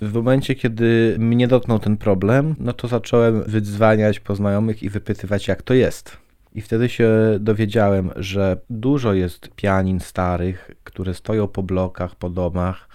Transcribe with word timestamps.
W 0.00 0.14
momencie, 0.14 0.54
kiedy 0.54 1.16
mnie 1.18 1.48
dotknął 1.48 1.78
ten 1.78 1.96
problem, 1.96 2.54
no 2.58 2.72
to 2.72 2.88
zacząłem 2.88 3.42
wydzwaniać 3.42 4.20
po 4.20 4.34
znajomych 4.34 4.82
i 4.82 4.88
wypytywać, 4.88 5.48
jak 5.48 5.62
to 5.62 5.74
jest. 5.74 6.16
I 6.54 6.60
wtedy 6.60 6.88
się 6.88 7.10
dowiedziałem, 7.40 8.10
że 8.16 8.56
dużo 8.70 9.14
jest 9.14 9.48
pianin 9.56 10.00
starych, 10.00 10.70
które 10.84 11.14
stoją 11.14 11.48
po 11.48 11.62
blokach, 11.62 12.14
po 12.14 12.30
domach 12.30 12.88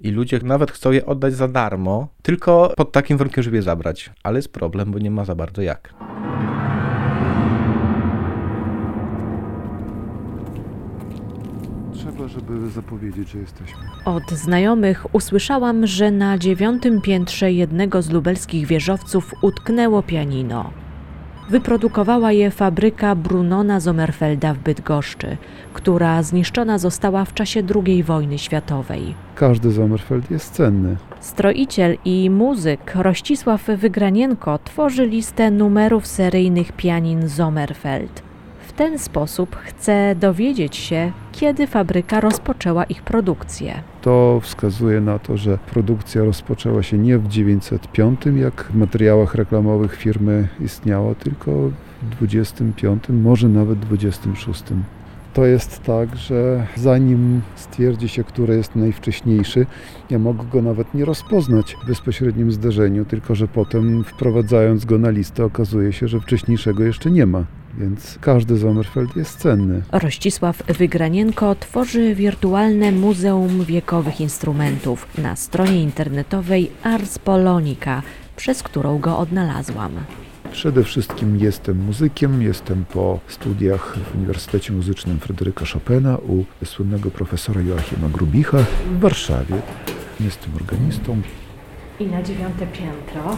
i 0.00 0.10
ludzie 0.10 0.40
nawet 0.42 0.70
chcą 0.70 0.92
je 0.92 1.06
oddać 1.06 1.34
za 1.34 1.48
darmo, 1.48 2.08
tylko 2.22 2.72
pod 2.76 2.92
takim 2.92 3.18
warunkiem, 3.18 3.44
żeby 3.44 3.56
je 3.56 3.62
zabrać. 3.62 4.10
Ale 4.22 4.38
jest 4.38 4.52
problem, 4.52 4.90
bo 4.90 4.98
nie 4.98 5.10
ma 5.10 5.24
za 5.24 5.34
bardzo 5.34 5.62
jak. 5.62 5.94
Żeby 12.28 12.70
zapowiedzieć, 12.70 13.30
że 13.30 13.38
jesteśmy. 13.38 13.80
Od 14.04 14.30
znajomych 14.30 15.14
usłyszałam, 15.14 15.86
że 15.86 16.10
na 16.10 16.38
dziewiątym 16.38 17.00
piętrze 17.00 17.52
jednego 17.52 18.02
z 18.02 18.10
lubelskich 18.10 18.66
wieżowców 18.66 19.34
utknęło 19.42 20.02
pianino. 20.02 20.70
Wyprodukowała 21.50 22.32
je 22.32 22.50
fabryka 22.50 23.14
Brunona 23.14 23.80
Sommerfelda 23.80 24.54
w 24.54 24.58
Bydgoszczy, 24.58 25.36
która 25.72 26.22
zniszczona 26.22 26.78
została 26.78 27.24
w 27.24 27.34
czasie 27.34 27.62
II 27.74 28.02
wojny 28.02 28.38
światowej. 28.38 29.14
Każdy 29.34 29.72
Sommerfeld 29.72 30.30
jest 30.30 30.52
cenny. 30.52 30.96
Stroiciel 31.20 31.96
i 32.04 32.30
muzyk 32.30 32.94
Rościsław 32.94 33.64
Wygranienko 33.66 34.58
tworzy 34.64 35.06
listę 35.06 35.50
numerów 35.50 36.06
seryjnych 36.06 36.72
pianin 36.72 37.28
Sommerfeld. 37.28 38.27
Ten 38.78 38.98
sposób 38.98 39.56
chce 39.56 40.14
dowiedzieć 40.20 40.76
się, 40.76 41.12
kiedy 41.32 41.66
fabryka 41.66 42.20
rozpoczęła 42.20 42.84
ich 42.84 43.02
produkcję. 43.02 43.82
To 44.02 44.40
wskazuje 44.42 45.00
na 45.00 45.18
to, 45.18 45.36
że 45.36 45.58
produkcja 45.70 46.24
rozpoczęła 46.24 46.82
się 46.82 46.98
nie 46.98 47.18
w 47.18 47.28
905, 47.28 48.20
jak 48.36 48.64
w 48.64 48.74
materiałach 48.74 49.34
reklamowych 49.34 49.96
firmy 49.96 50.48
istniało, 50.60 51.14
tylko 51.14 51.50
w 52.02 52.08
25, 52.18 53.04
może 53.08 53.48
nawet 53.48 53.78
26. 53.78 54.64
To 55.34 55.46
jest 55.46 55.82
tak, 55.82 56.16
że 56.16 56.66
zanim 56.76 57.40
stwierdzi 57.54 58.08
się, 58.08 58.24
który 58.24 58.56
jest 58.56 58.76
najwcześniejszy, 58.76 59.66
ja 60.10 60.18
mogę 60.18 60.44
go 60.52 60.62
nawet 60.62 60.94
nie 60.94 61.04
rozpoznać 61.04 61.76
w 61.84 61.86
bezpośrednim 61.86 62.52
zdarzeniu, 62.52 63.04
tylko 63.04 63.34
że 63.34 63.48
potem 63.48 64.04
wprowadzając 64.04 64.84
go 64.84 64.98
na 64.98 65.10
listę 65.10 65.44
okazuje 65.44 65.92
się, 65.92 66.08
że 66.08 66.20
wcześniejszego 66.20 66.84
jeszcze 66.84 67.10
nie 67.10 67.26
ma. 67.26 67.44
Więc 67.78 68.18
każdy 68.20 68.58
Sommerfeld 68.58 69.16
jest 69.16 69.38
cenny. 69.38 69.82
Rościsław 69.92 70.62
Wygranienko 70.78 71.54
tworzy 71.54 72.14
wirtualne 72.14 72.92
Muzeum 72.92 73.64
Wiekowych 73.64 74.20
Instrumentów 74.20 75.06
na 75.18 75.36
stronie 75.36 75.82
internetowej 75.82 76.70
Ars 76.82 77.18
Polonica, 77.18 78.02
przez 78.36 78.62
którą 78.62 78.98
go 78.98 79.18
odnalazłam. 79.18 79.92
Przede 80.52 80.84
wszystkim 80.84 81.36
jestem 81.36 81.84
muzykiem, 81.84 82.42
jestem 82.42 82.84
po 82.84 83.20
studiach 83.28 83.98
w 83.98 84.14
Uniwersytecie 84.14 84.72
Muzycznym 84.72 85.18
Fryderyka 85.18 85.64
Chopina 85.72 86.18
u 86.18 86.44
słynnego 86.64 87.10
profesora 87.10 87.60
Joachima 87.60 88.08
Grubicha 88.08 88.58
w 88.90 89.00
Warszawie. 89.00 89.54
Jestem 90.20 90.54
organistą. 90.54 91.20
I 92.00 92.06
na 92.06 92.22
dziewiąte 92.22 92.66
piętro 92.66 93.36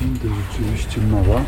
Winda 0.00 0.36
rzeczywiście 0.52 1.00
mała. 1.00 1.44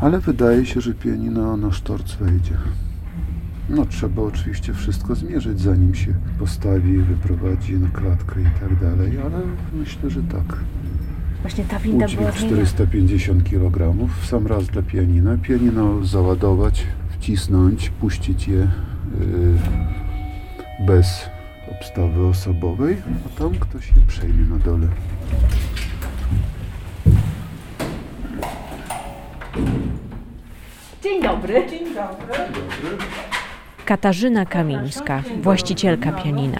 Ale 0.00 0.18
wydaje 0.20 0.66
się, 0.66 0.80
że 0.80 0.94
pianino 0.94 1.56
na 1.56 1.72
sztorc 1.72 2.14
wejdzie. 2.14 2.56
No 3.68 3.86
trzeba 3.86 4.22
oczywiście 4.22 4.74
wszystko 4.74 5.14
zmierzyć, 5.14 5.60
zanim 5.60 5.94
się 5.94 6.14
postawi, 6.38 6.98
wyprowadzi 6.98 7.74
na 7.74 7.88
klatkę 7.88 8.40
i 8.40 8.60
tak 8.60 8.80
dalej, 8.80 9.18
ale 9.18 9.40
myślę, 9.72 10.10
że 10.10 10.22
tak. 10.22 10.58
Właśnie 11.42 11.64
ta 11.64 11.78
winda 11.78 12.06
była 12.08 12.28
Udźwig 12.28 12.46
450 12.46 13.44
kg 13.44 13.94
w 14.20 14.26
sam 14.26 14.46
raz 14.46 14.66
dla 14.66 14.82
pianina. 14.82 15.36
Pianino 15.42 16.04
załadować, 16.06 16.86
wcisnąć, 17.10 17.90
puścić 17.90 18.48
je 18.48 18.56
yy, 18.58 18.68
bez 20.86 21.28
obstawy 21.80 22.26
osobowej, 22.26 22.96
a 23.26 23.38
tam 23.38 23.58
ktoś 23.58 23.88
je 23.88 24.02
przejmie 24.08 24.44
na 24.44 24.58
dole. 24.58 24.86
Dzień 31.02 31.22
dobry. 31.22 31.66
Dzień 31.70 31.94
dobry. 31.94 32.34
Katarzyna 33.84 34.46
Kamińska, 34.46 35.22
właścicielka 35.42 36.12
pianina. 36.12 36.58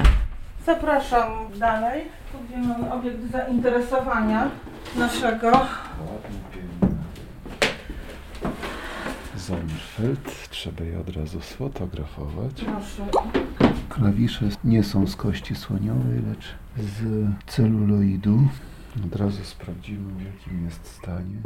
Zapraszam 0.66 1.32
dalej, 1.58 2.04
tu 2.32 2.38
gdzie 2.38 2.68
mamy 2.68 2.92
obiekt 2.92 3.30
zainteresowania 3.32 4.50
naszego. 4.96 5.52
Sommerfeld, 9.36 10.48
trzeba 10.50 10.84
je 10.84 11.00
od 11.00 11.16
razu 11.16 11.40
sfotografować. 11.40 12.64
Proszę. 12.64 13.28
Klawisze 13.88 14.48
nie 14.64 14.84
są 14.84 15.06
z 15.06 15.16
kości 15.16 15.54
słoniowej, 15.54 16.22
lecz 16.28 16.54
z 16.76 17.26
celuloidu. 17.46 18.48
Od 19.06 19.16
razu 19.16 19.44
sprawdzimy, 19.44 20.12
w 20.12 20.24
jakim 20.24 20.64
jest 20.64 20.86
stanie. 20.86 21.36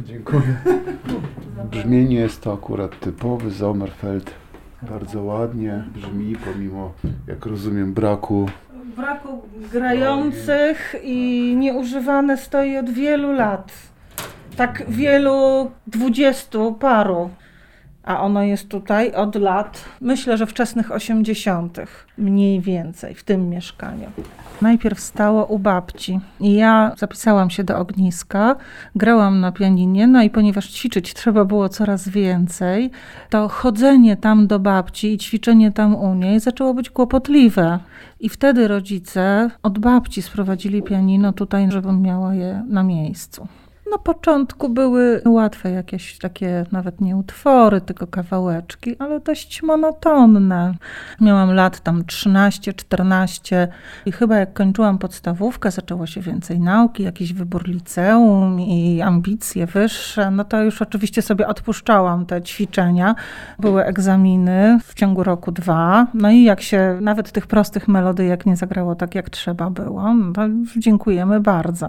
Dziękuję. 0.00 0.56
Brzmienie 1.70 2.16
jest 2.16 2.42
to 2.42 2.52
akurat 2.52 3.00
typowy 3.00 3.50
Sommerfeld. 3.50 4.30
Bardzo 4.82 5.22
ładnie 5.22 5.84
brzmi, 5.94 6.36
pomimo, 6.36 6.92
jak 7.26 7.46
rozumiem, 7.46 7.94
braku. 7.94 8.48
Braku 8.96 9.42
grających 9.72 10.94
i 11.02 11.54
nieużywane 11.56 12.36
stoi 12.36 12.76
od 12.76 12.90
wielu 12.90 13.32
lat. 13.32 13.72
Tak 14.56 14.82
wielu, 14.88 15.70
dwudziestu 15.86 16.72
paru. 16.72 17.30
A 18.04 18.20
ono 18.20 18.42
jest 18.42 18.68
tutaj 18.68 19.12
od 19.12 19.34
lat, 19.34 19.84
myślę, 20.00 20.36
że 20.36 20.46
wczesnych 20.46 20.92
80., 20.92 21.78
mniej 22.18 22.60
więcej, 22.60 23.14
w 23.14 23.24
tym 23.24 23.50
mieszkaniu. 23.50 24.10
Najpierw 24.62 25.00
stało 25.00 25.44
u 25.46 25.58
babci 25.58 26.20
i 26.40 26.54
ja 26.54 26.92
zapisałam 26.98 27.50
się 27.50 27.64
do 27.64 27.78
ogniska, 27.78 28.56
grałam 28.94 29.40
na 29.40 29.52
pianinie, 29.52 30.06
no 30.06 30.22
i 30.22 30.30
ponieważ 30.30 30.68
ćwiczyć 30.68 31.14
trzeba 31.14 31.44
było 31.44 31.68
coraz 31.68 32.08
więcej, 32.08 32.90
to 33.30 33.48
chodzenie 33.48 34.16
tam 34.16 34.46
do 34.46 34.58
babci 34.58 35.12
i 35.12 35.18
ćwiczenie 35.18 35.72
tam 35.72 35.94
u 35.94 36.14
niej 36.14 36.40
zaczęło 36.40 36.74
być 36.74 36.90
kłopotliwe. 36.90 37.78
I 38.20 38.28
wtedy 38.28 38.68
rodzice 38.68 39.50
od 39.62 39.78
babci 39.78 40.22
sprowadzili 40.22 40.82
pianino 40.82 41.32
tutaj, 41.32 41.70
żebym 41.70 42.02
miała 42.02 42.34
je 42.34 42.64
na 42.68 42.82
miejscu. 42.82 43.48
Na 43.92 43.98
początku 43.98 44.68
były 44.68 45.22
łatwe 45.26 45.70
jakieś 45.70 46.18
takie, 46.18 46.66
nawet 46.72 47.00
nie 47.00 47.16
utwory, 47.16 47.80
tylko 47.80 48.06
kawałeczki, 48.06 48.96
ale 48.98 49.20
dość 49.20 49.62
monotonne. 49.62 50.74
Miałam 51.20 51.54
lat 51.54 51.80
tam 51.80 52.04
13, 52.04 52.72
14 52.72 53.68
i 54.06 54.12
chyba 54.12 54.36
jak 54.36 54.52
kończyłam 54.52 54.98
podstawówkę, 54.98 55.70
zaczęło 55.70 56.06
się 56.06 56.20
więcej 56.20 56.60
nauki, 56.60 57.02
jakiś 57.02 57.32
wybór 57.32 57.68
liceum 57.68 58.60
i 58.60 59.02
ambicje 59.02 59.66
wyższe. 59.66 60.30
No 60.30 60.44
to 60.44 60.62
już 60.62 60.82
oczywiście 60.82 61.22
sobie 61.22 61.46
odpuszczałam 61.46 62.26
te 62.26 62.42
ćwiczenia. 62.42 63.14
Były 63.58 63.84
egzaminy 63.84 64.78
w 64.84 64.94
ciągu 64.94 65.24
roku 65.24 65.52
dwa. 65.52 66.06
No 66.14 66.30
i 66.30 66.42
jak 66.42 66.60
się 66.60 66.98
nawet 67.00 67.32
tych 67.32 67.46
prostych 67.46 67.88
melodyjek 67.88 68.46
nie 68.46 68.56
zagrało 68.56 68.94
tak, 68.94 69.14
jak 69.14 69.30
trzeba 69.30 69.70
było, 69.70 70.14
no 70.14 70.32
to 70.32 70.42
dziękujemy 70.76 71.40
bardzo. 71.40 71.88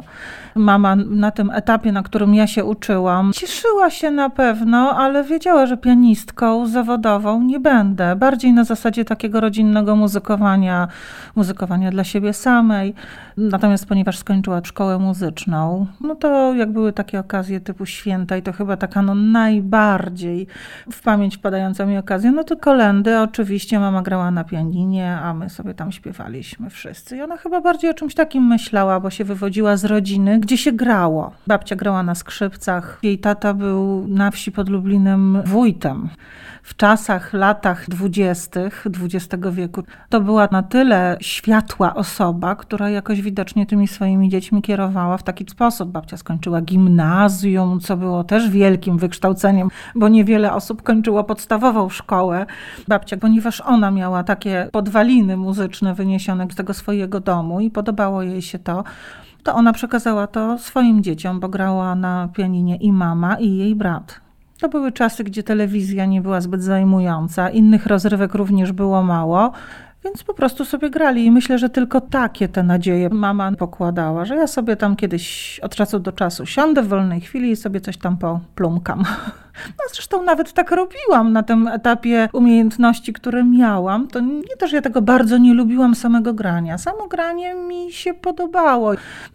Mama 0.55 0.95
na 0.95 1.31
tym 1.31 1.51
etapie, 1.51 1.88
na 1.91 2.03
którym 2.03 2.35
ja 2.35 2.47
się 2.47 2.65
uczyłam, 2.65 3.33
cieszyła 3.33 3.89
się 3.89 4.11
na 4.11 4.29
pewno, 4.29 4.97
ale 4.97 5.23
wiedziała, 5.23 5.65
że 5.65 5.77
pianistką 5.77 6.67
zawodową 6.67 7.41
nie 7.41 7.59
będę. 7.59 8.15
Bardziej 8.15 8.53
na 8.53 8.63
zasadzie 8.63 9.05
takiego 9.05 9.39
rodzinnego 9.39 9.95
muzykowania, 9.95 10.87
muzykowania 11.35 11.91
dla 11.91 12.03
siebie 12.03 12.33
samej. 12.33 12.93
Natomiast 13.37 13.85
ponieważ 13.85 14.17
skończyła 14.17 14.61
szkołę 14.63 14.99
muzyczną, 14.99 15.87
no 16.01 16.15
to 16.15 16.53
jak 16.53 16.71
były 16.71 16.93
takie 16.93 17.19
okazje 17.19 17.59
typu 17.59 17.85
święta 17.85 18.37
i 18.37 18.41
to 18.41 18.53
chyba 18.53 18.77
taka 18.77 19.01
no 19.01 19.15
najbardziej 19.15 20.47
w 20.91 21.01
pamięć 21.01 21.37
wpadająca 21.37 21.85
mi 21.85 21.97
okazja, 21.97 22.31
no 22.31 22.43
to 22.43 22.57
kolendy 22.57 23.19
oczywiście 23.19 23.79
mama 23.79 24.01
grała 24.01 24.31
na 24.31 24.43
pianinie, 24.43 25.17
a 25.17 25.33
my 25.33 25.49
sobie 25.49 25.73
tam 25.73 25.91
śpiewaliśmy 25.91 26.69
wszyscy. 26.69 27.17
I 27.17 27.21
ona 27.21 27.37
chyba 27.37 27.61
bardziej 27.61 27.91
o 27.91 27.93
czymś 27.93 28.15
takim 28.15 28.47
myślała, 28.47 28.99
bo 28.99 29.09
się 29.09 29.23
wywodziła 29.23 29.77
z 29.77 29.85
rodziny, 29.85 30.39
gdzie 30.39 30.57
się 30.57 30.71
grało. 30.71 31.31
Babcia 31.47 31.75
grała 31.79 32.03
na 32.03 32.15
skrzypcach, 32.15 32.99
jej 33.03 33.19
tata 33.19 33.53
był 33.53 34.07
na 34.07 34.31
wsi 34.31 34.51
pod 34.51 34.69
Lublinem 34.69 35.41
wójtem 35.45 36.09
w 36.63 36.75
czasach, 36.75 37.33
latach 37.33 37.89
dwudziestych 37.89 38.85
XX 39.03 39.43
wieku, 39.51 39.83
to 40.09 40.21
była 40.21 40.47
na 40.51 40.63
tyle 40.63 41.17
światła 41.21 41.95
osoba, 41.95 42.55
która 42.55 42.89
jakoś 42.89 43.21
widocznie 43.21 43.65
tymi 43.65 43.87
swoimi 43.87 44.29
dziećmi 44.29 44.61
kierowała 44.61 45.17
w 45.17 45.23
taki 45.23 45.45
sposób. 45.49 45.91
Babcia 45.91 46.17
skończyła 46.17 46.61
gimnazjum, 46.61 47.79
co 47.79 47.97
było 47.97 48.23
też 48.23 48.49
wielkim 48.49 48.97
wykształceniem, 48.97 49.69
bo 49.95 50.09
niewiele 50.09 50.53
osób 50.53 50.83
kończyło 50.83 51.23
podstawową 51.23 51.89
szkołę. 51.89 52.45
Babcia, 52.87 53.17
ponieważ 53.17 53.61
ona 53.61 53.91
miała 53.91 54.23
takie 54.23 54.69
podwaliny 54.71 55.37
muzyczne 55.37 55.93
wyniesione 55.93 56.47
z 56.51 56.55
tego 56.55 56.73
swojego 56.73 57.19
domu 57.19 57.59
i 57.59 57.71
podobało 57.71 58.23
jej 58.23 58.41
się 58.41 58.59
to, 58.59 58.83
to 59.43 59.55
ona 59.55 59.73
przekazała 59.73 60.27
to 60.27 60.57
swoim 60.57 61.03
dzieciom, 61.03 61.39
bo 61.39 61.49
grała 61.49 61.95
na 61.95 62.29
pianinie 62.33 62.75
i 62.75 62.91
mama, 62.91 63.35
i 63.35 63.55
jej 63.55 63.75
brat. 63.75 64.21
To 64.59 64.69
były 64.69 64.91
czasy, 64.91 65.23
gdzie 65.23 65.43
telewizja 65.43 66.05
nie 66.05 66.21
była 66.21 66.41
zbyt 66.41 66.63
zajmująca, 66.63 67.49
innych 67.49 67.85
rozrywek 67.85 68.35
również 68.35 68.71
było 68.71 69.03
mało. 69.03 69.51
Więc 70.03 70.23
po 70.23 70.33
prostu 70.33 70.65
sobie 70.65 70.89
grali 70.89 71.25
i 71.25 71.31
myślę, 71.31 71.57
że 71.57 71.69
tylko 71.69 72.01
takie 72.01 72.47
te 72.47 72.63
nadzieje 72.63 73.09
mama 73.09 73.51
pokładała, 73.51 74.25
że 74.25 74.35
ja 74.35 74.47
sobie 74.47 74.75
tam 74.75 74.95
kiedyś 74.95 75.59
od 75.63 75.75
czasu 75.75 75.99
do 75.99 76.11
czasu 76.11 76.45
siądę 76.45 76.83
w 76.83 76.87
wolnej 76.87 77.21
chwili 77.21 77.51
i 77.51 77.55
sobie 77.55 77.81
coś 77.81 77.97
tam 77.97 78.17
poplumkam. 78.17 79.03
No 79.67 79.83
zresztą 79.93 80.23
nawet 80.23 80.53
tak 80.53 80.71
robiłam 80.71 81.33
na 81.33 81.43
tym 81.43 81.67
etapie 81.67 82.29
umiejętności, 82.33 83.13
które 83.13 83.43
miałam. 83.43 84.07
To 84.07 84.19
nie 84.19 84.55
to, 84.59 84.67
że 84.67 84.75
ja 84.75 84.81
tego 84.81 85.01
bardzo 85.01 85.37
nie 85.37 85.53
lubiłam 85.53 85.95
samego 85.95 86.33
grania. 86.33 86.77
Samo 86.77 87.07
granie 87.07 87.55
mi 87.55 87.91
się 87.91 88.13
podobało. 88.13 88.91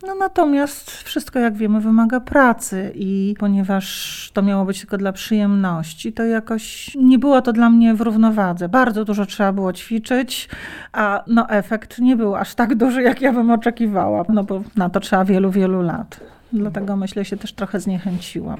No 0.06 0.14
natomiast 0.14 0.90
wszystko, 0.90 1.38
jak 1.38 1.56
wiemy, 1.56 1.80
wymaga 1.80 2.20
pracy 2.20 2.92
i 2.94 3.34
ponieważ 3.38 4.30
to 4.34 4.42
miało 4.42 4.64
być 4.64 4.80
tylko 4.80 4.98
dla 4.98 5.12
przyjemności, 5.12 6.12
to 6.12 6.24
jakoś 6.24 6.90
nie 6.94 7.18
było 7.18 7.42
to 7.42 7.52
dla 7.52 7.70
mnie 7.70 7.94
w 7.94 8.00
równowadze. 8.00 8.68
Bardzo 8.68 9.04
dużo 9.04 9.26
trzeba 9.26 9.52
było 9.52 9.72
ćwiczyć, 9.72 10.48
a 10.92 11.24
no 11.26 11.48
efekt 11.48 11.98
nie 11.98 12.16
był 12.16 12.34
aż 12.36 12.54
tak 12.54 12.74
duży, 12.74 13.02
jak 13.02 13.20
ja 13.20 13.32
bym 13.32 13.50
oczekiwała, 13.50 14.24
no 14.28 14.44
bo 14.44 14.62
na 14.76 14.90
to 14.90 15.00
trzeba 15.00 15.24
wielu, 15.24 15.50
wielu 15.50 15.82
lat. 15.82 16.20
Dlatego 16.52 16.96
myślę, 16.96 17.24
się 17.24 17.36
też 17.36 17.52
trochę 17.52 17.80
zniechęciłam. 17.80 18.58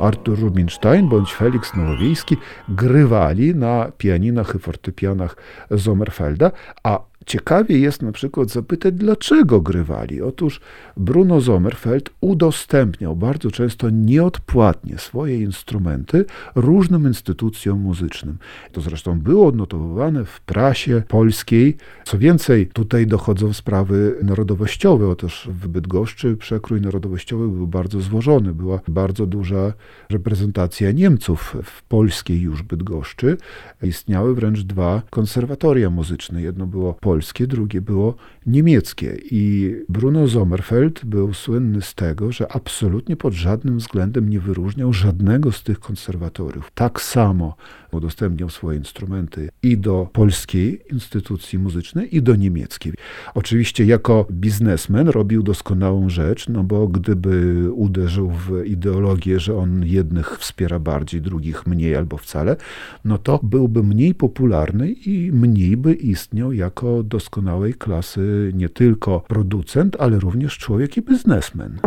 Artur 0.00 0.40
Rubinstein 0.40 1.08
bądź 1.08 1.34
Felix 1.34 1.74
Nowowiejski 1.74 2.36
grywali 2.68 3.54
na 3.54 3.86
pianinach 3.98 4.54
i 4.54 4.58
fortepianach 4.58 5.36
Sommerfelda, 5.76 6.50
a 6.82 7.00
Ciekawie 7.28 7.78
jest 7.78 8.02
na 8.02 8.12
przykład 8.12 8.50
zapytać, 8.50 8.94
dlaczego 8.94 9.60
grywali. 9.60 10.22
Otóż 10.22 10.60
Bruno 10.96 11.40
Sommerfeld 11.40 12.10
udostępniał 12.20 13.16
bardzo 13.16 13.50
często 13.50 13.90
nieodpłatnie 13.90 14.98
swoje 14.98 15.40
instrumenty 15.40 16.24
różnym 16.54 17.06
instytucjom 17.06 17.80
muzycznym. 17.80 18.38
To 18.72 18.80
zresztą 18.80 19.20
było 19.20 19.46
odnotowywane 19.46 20.24
w 20.24 20.40
prasie 20.40 21.02
polskiej. 21.08 21.76
Co 22.04 22.18
więcej, 22.18 22.66
tutaj 22.66 23.06
dochodzą 23.06 23.52
sprawy 23.52 24.16
narodowościowe. 24.22 25.08
Otóż 25.08 25.48
w 25.52 25.68
Bydgoszczy 25.68 26.36
przekrój 26.36 26.80
narodowościowy 26.80 27.48
był 27.48 27.66
bardzo 27.66 28.00
złożony. 28.00 28.54
Była 28.54 28.80
bardzo 28.88 29.26
duża 29.26 29.72
reprezentacja 30.10 30.92
Niemców 30.92 31.56
w 31.64 31.82
polskiej 31.82 32.40
już 32.40 32.62
Bydgoszczy. 32.62 33.36
Istniały 33.82 34.34
wręcz 34.34 34.60
dwa 34.60 35.02
konserwatoria 35.10 35.90
muzyczne. 35.90 36.42
Jedno 36.42 36.66
było 36.66 36.94
polskie, 36.94 37.17
polskie, 37.18 37.46
drugie 37.46 37.80
było 37.80 38.14
niemieckie. 38.46 39.16
I 39.30 39.74
Bruno 39.88 40.28
Sommerfeld 40.28 41.04
był 41.04 41.34
słynny 41.34 41.82
z 41.82 41.94
tego, 41.94 42.32
że 42.32 42.52
absolutnie 42.52 43.16
pod 43.16 43.34
żadnym 43.34 43.78
względem 43.78 44.28
nie 44.30 44.40
wyróżniał 44.40 44.92
żadnego 44.92 45.52
z 45.52 45.62
tych 45.62 45.80
konserwatoriów. 45.80 46.70
Tak 46.74 47.02
samo 47.02 47.56
udostępniał 47.92 48.50
swoje 48.50 48.78
instrumenty 48.78 49.48
i 49.62 49.78
do 49.78 50.08
polskiej 50.12 50.80
instytucji 50.92 51.58
muzycznej, 51.58 52.16
i 52.16 52.22
do 52.22 52.36
niemieckiej. 52.36 52.92
Oczywiście 53.34 53.84
jako 53.84 54.26
biznesmen 54.30 55.08
robił 55.08 55.42
doskonałą 55.42 56.08
rzecz, 56.08 56.48
no 56.48 56.64
bo 56.64 56.88
gdyby 56.88 57.66
uderzył 57.72 58.30
w 58.30 58.64
ideologię, 58.66 59.40
że 59.40 59.56
on 59.56 59.84
jednych 59.86 60.38
wspiera 60.38 60.78
bardziej, 60.78 61.20
drugich 61.22 61.66
mniej 61.66 61.96
albo 61.96 62.16
wcale, 62.16 62.56
no 63.04 63.18
to 63.18 63.40
byłby 63.42 63.82
mniej 63.82 64.14
popularny 64.14 64.90
i 64.92 65.32
mniej 65.32 65.76
by 65.76 65.94
istniał 65.94 66.52
jako 66.52 66.97
doskonałej 67.02 67.74
klasy 67.74 68.52
nie 68.54 68.68
tylko 68.68 69.20
producent, 69.20 69.96
ale 70.00 70.18
również 70.18 70.58
człowiek 70.58 70.96
i 70.96 71.02
biznesmen. 71.02 71.78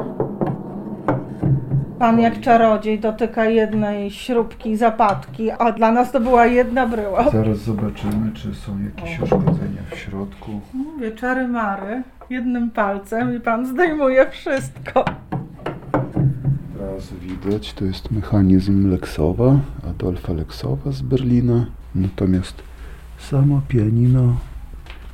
Pan 2.00 2.20
jak 2.20 2.40
czarodziej 2.40 3.00
dotyka 3.00 3.46
jednej 3.46 4.12
śrubki 4.12 4.78
zapadki, 4.78 5.52
a 5.52 5.72
dla 5.72 5.92
nas 5.92 6.12
to 6.12 6.20
była 6.20 6.46
jedna 6.46 6.88
bryła. 6.88 7.32
Zaraz 7.32 7.58
zobaczymy, 7.58 8.32
czy 8.34 8.56
są 8.56 8.80
jakieś 8.84 9.22
uszkodzenia 9.22 9.82
w 9.92 9.98
środku. 9.98 10.62
Mówię, 10.74 11.12
czary 11.12 11.48
mary, 11.48 12.04
jednym 12.30 12.72
palcem 12.72 13.38
i 13.38 13.40
pan 13.40 13.66
zdejmuje 13.66 14.30
wszystko. 14.30 15.06
Raz 16.80 17.14
widać, 17.14 17.74
to 17.74 17.86
jest 17.86 18.12
mechanizm 18.12 18.92
Leksowa, 18.92 19.60
Adolfa 19.90 20.34
Leksowa 20.34 20.92
z 20.92 21.02
Berlina. 21.02 21.66
Natomiast 21.96 22.64
samo 23.18 23.62
pianino 23.68 24.36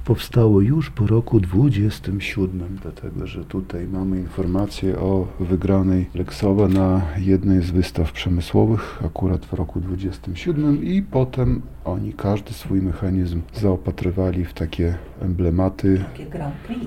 powstało 0.08 0.62
już 0.62 0.90
po 0.90 1.08
roku 1.08 1.40
27, 1.40 2.78
dlatego 2.82 3.28
że 3.28 3.46
tutaj 3.46 3.88
mamy 3.88 4.18
informację 4.20 5.00
o 5.00 5.28
wygranej 5.40 6.10
Leksowa 6.16 6.68
na 6.68 7.02
jednej 7.18 7.62
z 7.62 7.72
wystaw 7.72 8.12
przemysłowych, 8.12 9.00
akurat 9.06 9.46
w 9.46 9.54
roku 9.54 9.80
27 9.80 10.84
i 10.84 11.02
potem 11.02 11.62
oni 11.86 12.14
każdy 12.14 12.54
swój 12.54 12.82
mechanizm 12.82 13.42
zaopatrywali 13.54 14.46
w 14.46 14.54
takie 14.54 14.98
emblematy. 15.22 16.06
Takie 16.12 16.26
Grand 16.26 16.56
Prix. 16.56 16.86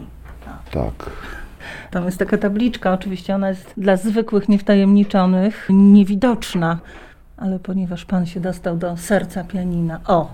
Tak. 0.73 1.11
Tam 1.91 2.05
jest 2.05 2.19
taka 2.19 2.39
tabliczka, 2.39 2.93
oczywiście 2.93 3.35
ona 3.35 3.49
jest 3.49 3.75
dla 3.77 3.97
zwykłych, 3.97 4.49
niewtajemniczonych, 4.49 5.69
niewidoczna, 5.71 6.79
ale 7.37 7.59
ponieważ 7.59 8.05
pan 8.05 8.27
się 8.27 8.41
dostał 8.41 8.77
do 8.77 8.97
serca 8.97 9.45
pianina. 9.45 10.01
O! 10.07 10.31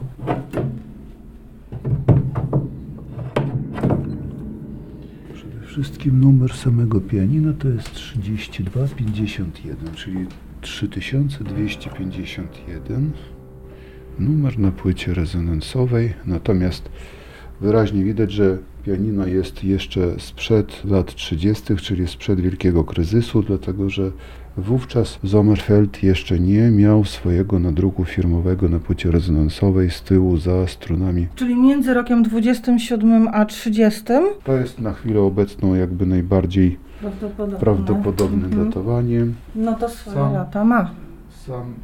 Wszystkim 5.82 6.20
numer 6.20 6.52
samego 6.52 7.00
pianina 7.00 7.52
to 7.52 7.68
jest 7.68 7.92
3251, 7.92 9.94
czyli 9.94 10.26
3251. 10.60 13.10
Numer 14.18 14.58
na 14.58 14.70
płycie 14.70 15.14
rezonansowej, 15.14 16.14
natomiast 16.26 16.88
wyraźnie 17.60 18.04
widać, 18.04 18.32
że 18.32 18.58
pianino 18.84 19.26
jest 19.26 19.64
jeszcze 19.64 20.20
sprzed 20.20 20.84
lat 20.84 21.14
30., 21.14 21.76
czyli 21.76 22.08
sprzed 22.08 22.40
wielkiego 22.40 22.84
kryzysu, 22.84 23.42
dlatego 23.42 23.90
że 23.90 24.12
wówczas 24.56 25.18
Sommerfeld 25.26 26.02
jeszcze 26.02 26.40
nie 26.40 26.70
miał 26.70 27.04
swojego 27.04 27.58
nadruku 27.58 28.04
firmowego 28.04 28.68
na 28.68 28.78
płycie 28.78 29.10
rezonansowej 29.10 29.90
z 29.90 30.02
tyłu 30.02 30.36
za 30.36 30.66
strunami. 30.66 31.26
Czyli 31.34 31.54
między 31.56 31.94
rokiem 31.94 32.22
27 32.22 33.28
a 33.32 33.44
30? 33.44 34.02
To 34.44 34.52
jest 34.52 34.80
na 34.80 34.92
chwilę 34.92 35.20
obecną 35.20 35.74
jakby 35.74 36.06
najbardziej 36.06 36.78
Prawdopodobne, 37.00 37.58
prawdopodobne 37.58 38.46
Mhm. 38.46 38.64
datowanie. 38.68 39.26
No 39.54 39.74
to 39.74 39.88
swoje 39.88 40.16
Sam- 40.16 40.32
lata 40.32 40.64
ma. 40.64 40.90
Sam 41.46 41.74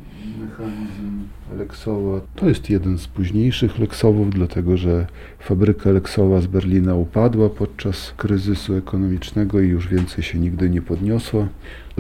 mechanizm 0.40 1.22
Leksowa 1.58 2.20
to 2.36 2.48
jest 2.48 2.70
jeden 2.70 2.98
z 2.98 3.06
późniejszych 3.06 3.78
Leksowów, 3.78 4.30
dlatego 4.30 4.76
że 4.76 5.06
fabryka 5.38 5.90
Leksowa 5.90 6.40
z 6.40 6.46
Berlina 6.46 6.94
upadła 6.94 7.48
podczas 7.48 8.14
kryzysu 8.16 8.74
ekonomicznego 8.74 9.60
i 9.60 9.68
już 9.68 9.88
więcej 9.88 10.24
się 10.24 10.38
nigdy 10.38 10.70
nie 10.70 10.82
podniosła. 10.82 11.48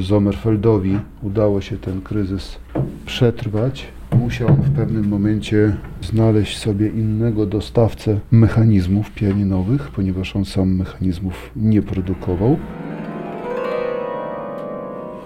Sommerfeldowi 0.00 0.98
udało 1.22 1.60
się 1.60 1.76
ten 1.76 2.00
kryzys 2.00 2.58
przetrwać. 3.06 3.86
Musiał 4.18 4.48
on 4.48 4.62
w 4.62 4.70
pewnym 4.70 5.08
momencie 5.08 5.76
znaleźć 6.02 6.58
sobie 6.58 6.88
innego 6.88 7.46
dostawcę 7.46 8.20
mechanizmów 8.30 9.10
pianinowych, 9.10 9.90
ponieważ 9.90 10.36
on 10.36 10.44
sam 10.44 10.76
mechanizmów 10.76 11.50
nie 11.56 11.82
produkował. 11.82 12.58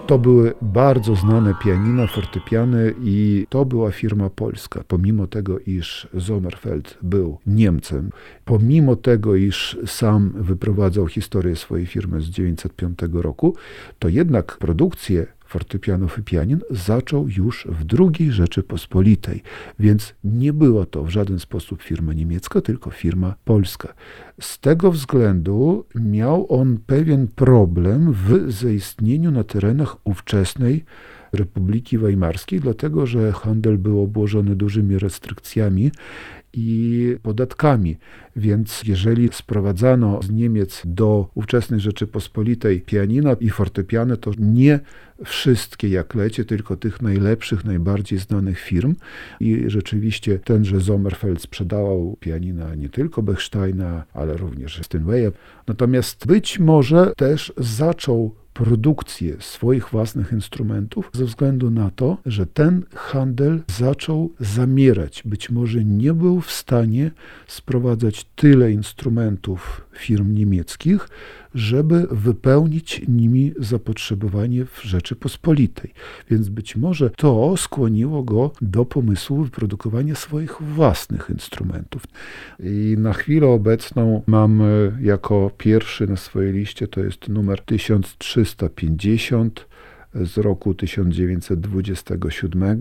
To 0.07 0.19
były 0.19 0.53
bardzo 0.61 1.15
znane 1.15 1.53
pianina, 1.63 2.07
fortepiany 2.07 2.93
i 3.03 3.47
to 3.49 3.65
była 3.65 3.91
firma 3.91 4.29
polska. 4.29 4.83
Pomimo 4.87 5.27
tego, 5.27 5.59
iż 5.59 6.07
Sommerfeld 6.19 6.97
był 7.01 7.37
Niemcem, 7.47 8.09
pomimo 8.45 8.95
tego, 8.95 9.35
iż 9.35 9.77
sam 9.85 10.33
wyprowadzał 10.35 11.07
historię 11.07 11.55
swojej 11.55 11.85
firmy 11.85 12.21
z 12.21 12.29
1905 12.29 12.99
roku, 13.13 13.55
to 13.99 14.09
jednak 14.09 14.57
produkcję 14.57 15.27
fortepianów 15.47 16.19
i 16.19 16.23
pianin 16.23 16.59
zaczął 16.69 17.27
już 17.29 17.67
w 17.69 17.99
II 17.99 18.31
Rzeczypospolitej, 18.31 19.43
więc 19.79 20.13
nie 20.23 20.53
była 20.53 20.85
to 20.85 21.03
w 21.03 21.09
żaden 21.09 21.39
sposób 21.39 21.81
firma 21.81 22.13
niemiecka, 22.13 22.61
tylko 22.61 22.91
firma 22.91 23.35
polska. 23.45 23.93
Z 24.41 24.59
tego 24.59 24.91
względu 24.91 25.85
miał 25.95 26.53
on 26.53 26.77
pewien 26.85 27.27
problem 27.27 28.13
w 28.13 28.51
zaistnieniu 28.51 29.31
na 29.31 29.43
terenach 29.43 29.97
ówczesnej 30.03 30.85
Republiki 31.33 31.97
Weimarskiej, 31.97 32.59
dlatego 32.59 33.05
że 33.05 33.31
handel 33.31 33.77
był 33.77 34.01
obłożony 34.01 34.55
dużymi 34.55 34.99
restrykcjami 34.99 35.91
i 36.53 37.15
podatkami. 37.23 37.97
Więc 38.35 38.83
jeżeli 38.83 39.29
sprowadzano 39.31 40.21
z 40.21 40.29
Niemiec 40.29 40.81
do 40.85 41.29
ówczesnej 41.35 41.79
Rzeczypospolitej 41.79 42.81
pianina 42.81 43.33
i 43.33 43.49
fortepiany, 43.49 44.17
to 44.17 44.31
nie 44.39 44.79
wszystkie 45.25 45.89
jak 45.89 46.15
lecie, 46.15 46.45
tylko 46.45 46.75
tych 46.75 47.01
najlepszych, 47.01 47.65
najbardziej 47.65 48.19
znanych 48.19 48.59
firm. 48.59 48.95
I 49.39 49.63
rzeczywiście 49.67 50.39
tenże 50.39 50.81
Sommerfeld 50.81 51.41
sprzedawał 51.41 52.17
pianina 52.19 52.75
nie 52.75 52.89
tylko 52.89 53.23
Bechsteina, 53.23 54.03
ale 54.13 54.37
również 54.37 54.81
Steinwaya. 54.83 55.31
Natomiast 55.67 56.27
być 56.27 56.59
może 56.59 57.13
też 57.17 57.53
zaczął 57.57 58.35
produkcję 58.57 59.35
swoich 59.39 59.89
własnych 59.89 60.31
instrumentów 60.31 61.09
ze 61.13 61.25
względu 61.25 61.69
na 61.71 61.91
to, 61.91 62.17
że 62.25 62.45
ten 62.45 62.85
handel 62.95 63.61
zaczął 63.77 64.33
zamierać. 64.39 65.23
Być 65.25 65.49
może 65.49 65.85
nie 65.85 66.13
był 66.13 66.41
w 66.41 66.51
stanie 66.51 67.11
sprowadzać 67.47 68.25
tyle 68.35 68.71
instrumentów 68.71 69.81
firm 69.93 70.33
niemieckich, 70.33 71.09
żeby 71.57 72.07
wypełnić 72.11 73.01
nimi 73.07 73.53
zapotrzebowanie 73.59 74.65
w 74.65 74.81
Rzeczypospolitej. 74.83 75.93
Więc 76.29 76.49
być 76.49 76.75
może 76.75 77.09
to 77.09 77.57
skłoniło 77.57 78.23
go 78.23 78.51
do 78.61 78.85
pomysłu 78.85 79.43
wyprodukowania 79.43 80.15
swoich 80.15 80.61
własnych 80.61 81.29
instrumentów. 81.29 82.03
I 82.59 82.95
na 82.97 83.13
chwilę 83.13 83.47
obecną 83.47 84.23
mam 84.27 84.61
jako 85.01 85.51
pierwszy 85.57 86.07
na 86.07 86.15
swojej 86.15 86.53
liście 86.53 86.87
to 86.87 87.01
jest 87.01 87.29
numer 87.29 87.61
1350 87.61 89.67
z 90.13 90.37
roku 90.37 90.73
1927. 90.73 92.79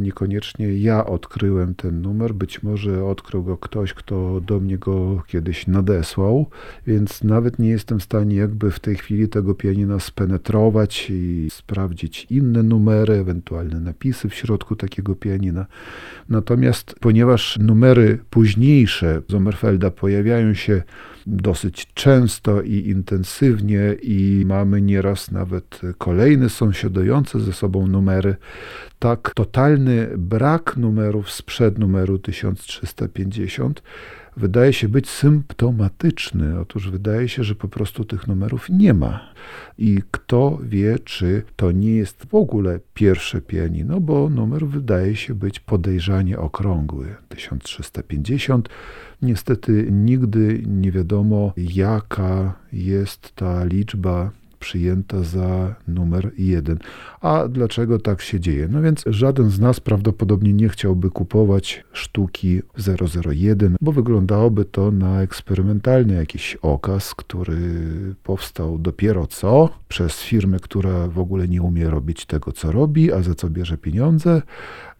Niekoniecznie 0.00 0.78
ja 0.78 1.06
odkryłem 1.06 1.74
ten 1.74 2.02
numer, 2.02 2.34
być 2.34 2.62
może 2.62 3.04
odkrył 3.04 3.44
go 3.44 3.56
ktoś, 3.56 3.94
kto 3.94 4.40
do 4.40 4.60
mnie 4.60 4.78
go 4.78 5.22
kiedyś 5.26 5.66
nadesłał, 5.66 6.46
więc 6.86 7.24
nawet 7.24 7.58
nie 7.58 7.68
jestem 7.68 8.00
w 8.00 8.02
stanie 8.02 8.36
jakby 8.36 8.70
w 8.70 8.80
tej 8.80 8.96
chwili 8.96 9.28
tego 9.28 9.54
pianina 9.54 10.00
spenetrować 10.00 11.06
i 11.10 11.48
sprawdzić 11.50 12.26
inne 12.30 12.62
numery, 12.62 13.14
ewentualne 13.14 13.80
napisy 13.80 14.28
w 14.28 14.34
środku 14.34 14.76
takiego 14.76 15.14
pianina. 15.14 15.66
Natomiast 16.28 16.94
ponieważ 17.00 17.58
numery 17.58 18.18
późniejsze 18.30 19.22
Sommerfelda 19.30 19.90
pojawiają 19.90 20.54
się 20.54 20.82
dosyć 21.26 21.86
często 21.94 22.62
i 22.62 22.88
intensywnie 22.88 23.96
i 24.02 24.44
mamy 24.46 24.82
nieraz 24.82 25.30
nawet 25.30 25.80
kolejne 25.98 26.48
sąsiadujące 26.48 27.40
ze 27.40 27.52
sobą 27.52 27.86
numery. 27.86 28.36
Tak 28.98 29.32
totalny 29.34 30.08
brak 30.18 30.76
numerów 30.76 31.30
sprzed 31.30 31.78
numeru 31.78 32.18
1350 32.18 33.82
wydaje 34.36 34.72
się 34.72 34.88
być 34.88 35.08
symptomatyczny. 35.08 36.60
Otóż 36.60 36.90
wydaje 36.90 37.28
się, 37.28 37.44
że 37.44 37.54
po 37.54 37.68
prostu 37.68 38.04
tych 38.04 38.26
numerów 38.26 38.68
nie 38.68 38.94
ma. 38.94 39.32
I 39.78 39.98
kto 40.10 40.58
wie, 40.62 40.98
czy 40.98 41.42
to 41.56 41.72
nie 41.72 41.94
jest 41.94 42.26
w 42.30 42.34
ogóle 42.34 42.80
pierwsze 42.94 43.40
pianino, 43.40 44.00
bo 44.00 44.30
numer 44.30 44.66
wydaje 44.66 45.16
się 45.16 45.34
być 45.34 45.60
podejrzanie 45.60 46.38
okrągły. 46.38 47.16
1350. 47.28 48.68
Niestety 49.22 49.88
nigdy 49.90 50.62
nie 50.66 50.92
wiadomo, 50.92 51.52
jaka 51.56 52.54
jest 52.72 53.32
ta 53.34 53.64
liczba 53.64 54.30
przyjęta 54.62 55.22
za 55.22 55.74
numer 55.88 56.30
jeden. 56.38 56.78
A 57.20 57.48
dlaczego 57.48 57.98
tak 57.98 58.22
się 58.22 58.40
dzieje? 58.40 58.68
No 58.70 58.82
więc 58.82 59.04
żaden 59.06 59.50
z 59.50 59.60
nas 59.60 59.80
prawdopodobnie 59.80 60.52
nie 60.52 60.68
chciałby 60.68 61.10
kupować 61.10 61.84
sztuki 61.92 62.62
001, 63.26 63.76
bo 63.80 63.92
wyglądałoby 63.92 64.64
to 64.64 64.90
na 64.90 65.22
eksperymentalny 65.22 66.14
jakiś 66.14 66.56
okaz, 66.62 67.14
który 67.14 67.60
powstał 68.22 68.78
dopiero 68.78 69.26
co 69.26 69.68
przez 69.88 70.20
firmę, 70.20 70.58
która 70.60 71.08
w 71.08 71.18
ogóle 71.18 71.48
nie 71.48 71.62
umie 71.62 71.90
robić 71.90 72.26
tego, 72.26 72.52
co 72.52 72.72
robi, 72.72 73.12
a 73.12 73.22
za 73.22 73.34
co 73.34 73.50
bierze 73.50 73.78
pieniądze. 73.78 74.42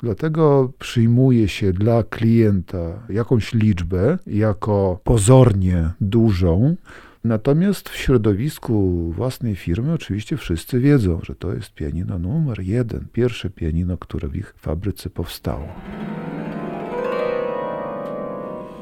Dlatego 0.03 0.73
przyjmuje 0.79 1.49
się 1.49 1.73
dla 1.73 2.03
klienta 2.03 3.03
jakąś 3.09 3.55
liczbę 3.55 4.19
jako 4.27 5.01
pozornie 5.05 5.91
dużą, 6.01 6.77
Natomiast 7.25 7.89
w 7.89 7.97
środowisku 7.97 8.91
własnej 9.13 9.57
firmy 9.57 9.93
oczywiście 9.93 10.37
wszyscy 10.37 10.81
wiedzą, 10.81 11.21
że 11.23 11.35
to 11.35 11.55
jest 11.55 11.75
pianino 11.75 12.19
numer 12.19 12.61
jeden, 12.61 13.07
pierwsze 13.13 13.51
pianino, 13.51 13.99
które 13.99 14.29
w 14.29 14.37
ich 14.37 14.55
fabryce 14.59 15.11
powstało. 15.11 15.69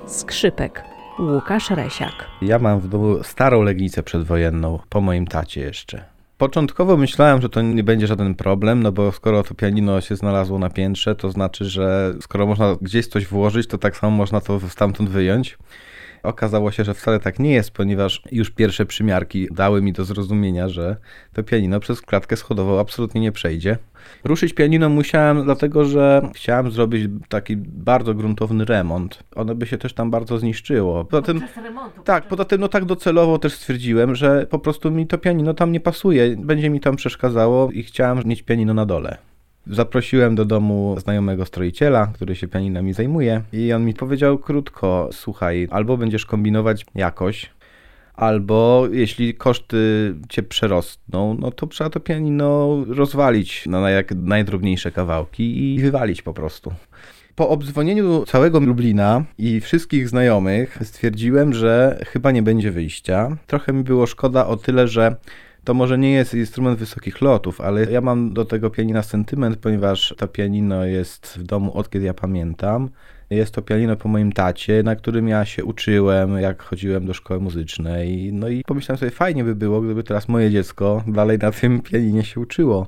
Skrzypek. 0.07 0.85
Łukasz 1.19 1.71
Resiak. 1.71 2.27
Ja 2.43 2.59
mam 2.59 2.81
w 2.81 2.89
domu 2.89 3.23
starą 3.23 3.63
legnicę 3.63 4.03
przedwojenną, 4.03 4.79
po 4.89 5.01
moim 5.01 5.27
tacie 5.27 5.61
jeszcze. 5.61 6.05
Początkowo 6.39 6.97
myślałem, 6.97 7.43
że 7.43 7.49
to 7.49 7.63
nie 7.63 7.85
będzie 7.85 8.07
żaden 8.07 8.35
problem, 8.35 8.83
no 8.83 8.93
bo 8.93 9.13
skoro 9.13 9.43
to 9.43 9.55
pianino 9.55 10.01
się 10.01 10.17
znalazło 10.17 10.59
na 10.59 10.71
piętrze, 10.71 11.15
to 11.15 11.31
znaczy, 11.31 11.65
że 11.65 12.15
skoro 12.21 12.47
można 12.47 12.77
gdzieś 12.81 13.07
coś 13.07 13.27
włożyć, 13.27 13.67
to 13.67 13.79
tak 13.79 13.97
samo 13.97 14.17
można 14.17 14.41
to 14.41 14.61
stamtąd 14.61 15.11
wyjąć. 15.11 15.59
Okazało 16.23 16.71
się, 16.71 16.85
że 16.85 16.95
wcale 16.95 17.21
tak 17.21 17.39
nie 17.39 17.53
jest, 17.53 17.71
ponieważ 17.71 18.23
już 18.33 18.51
pierwsze 18.51 18.87
przymiarki 18.87 19.49
dały 19.51 19.83
mi 19.83 19.93
do 19.93 20.05
zrozumienia, 20.05 20.69
że 20.69 20.97
to 21.33 21.43
pianino 21.43 21.81
przez 21.81 22.01
klatkę 22.01 22.37
schodową 22.37 22.81
absolutnie 22.81 23.21
nie 23.21 23.33
przejdzie. 23.33 23.79
Ruszyć 24.25 24.55
pianino 24.55 24.89
musiałem, 24.89 25.45
dlatego 25.45 25.85
że 25.85 26.31
chciałem 26.35 26.71
zrobić 26.71 27.09
taki 27.29 27.57
bardzo 27.57 28.15
gruntowny 28.15 28.65
remont. 28.65 29.23
Ono 29.37 29.55
by 29.55 29.67
się 29.67 29.79
też 29.79 29.93
tam 29.93 30.11
bardzo 30.11 30.39
zniszczyło. 30.39 31.05
Poza 31.05 31.23
tym, 31.23 31.43
tak, 32.05 32.29
poza 32.29 32.45
tym 32.45 32.61
no 32.61 32.69
tak 32.69 32.85
docelowo 32.85 33.39
też 33.39 33.53
stwierdziłem, 33.53 34.15
że 34.15 34.47
po 34.51 34.59
prostu 34.59 34.91
mi 34.91 35.07
to 35.07 35.19
pianino 35.19 35.55
tam 35.55 35.73
nie 35.73 35.81
pasuje, 35.81 36.37
będzie 36.37 36.71
mi 36.71 36.81
tam 36.81 36.97
przeszkadzało 36.97 37.71
i 37.71 37.83
chciałem 37.83 38.23
mieć 38.25 38.43
pianino 38.43 38.75
na 38.75 38.87
dole. 38.87 39.30
Zaprosiłem 39.71 40.35
do 40.35 40.45
domu 40.45 40.97
znajomego 40.99 41.47
stroiciela, 41.47 42.07
który 42.07 42.37
się 42.37 42.49
pianinami 42.49 42.93
zajmuje 42.93 43.43
i 43.53 43.73
on 43.73 43.85
mi 43.85 43.95
powiedział 43.95 44.39
krótko, 44.39 45.09
słuchaj, 45.13 45.69
albo 45.71 45.97
będziesz 45.97 46.27
kombinować 46.27 46.87
jakoś, 46.95 47.51
albo 48.15 48.89
jeśli 48.93 49.35
koszty 49.35 50.15
cię 50.29 50.43
przerosną, 50.43 51.37
no 51.41 51.51
to 51.51 51.67
trzeba 51.67 51.91
to 51.91 52.01
pianino 52.01 52.79
rozwalić 52.89 53.67
na 53.67 53.91
jak 53.91 54.15
najdrobniejsze 54.15 54.91
kawałki 54.91 55.75
i 55.75 55.81
wywalić 55.81 56.23
po 56.23 56.35
prostu. 56.35 56.73
Po 57.35 57.49
obdzwonieniu 57.49 58.25
całego 58.27 58.61
Lublina 58.61 59.25
i 59.39 59.61
wszystkich 59.61 60.09
znajomych 60.09 60.79
stwierdziłem, 60.83 61.53
że 61.53 62.01
chyba 62.07 62.31
nie 62.31 62.43
będzie 62.43 62.71
wyjścia. 62.71 63.37
Trochę 63.47 63.73
mi 63.73 63.83
było 63.83 64.07
szkoda 64.07 64.47
o 64.47 64.57
tyle, 64.57 64.89
że 64.89 65.17
to 65.65 65.75
może 65.75 65.99
nie 65.99 66.11
jest 66.11 66.35
instrument 66.35 66.79
wysokich 66.79 67.21
lotów, 67.21 67.61
ale 67.61 67.85
ja 67.85 68.01
mam 68.01 68.33
do 68.33 68.45
tego 68.45 68.71
pianina 68.71 69.03
sentyment, 69.03 69.57
ponieważ 69.57 70.15
to 70.17 70.29
pianino 70.29 70.85
jest 70.85 71.39
w 71.39 71.43
domu 71.43 71.77
od 71.77 71.91
kiedy 71.91 72.07
ja 72.07 72.15
pamiętam. 72.15 72.91
Jest 73.31 73.55
to 73.55 73.63
pianino 73.63 73.97
po 73.97 74.09
moim 74.09 74.33
tacie, 74.33 74.83
na 74.83 74.97
którym 74.97 75.29
ja 75.29 75.45
się 75.45 75.65
uczyłem, 75.65 76.39
jak 76.39 76.63
chodziłem 76.63 77.07
do 77.07 77.15
szkoły 77.15 77.41
muzycznej. 77.41 78.33
No 78.33 78.49
i 78.49 78.63
pomyślałem 78.65 78.99
sobie, 78.99 79.11
fajnie 79.11 79.45
by 79.45 79.55
było, 79.55 79.81
gdyby 79.81 80.03
teraz 80.03 80.29
moje 80.29 80.51
dziecko 80.51 81.03
dalej 81.07 81.39
na 81.39 81.53
tym 81.53 81.81
pianinie 81.81 82.25
się 82.25 82.41
uczyło. 82.41 82.87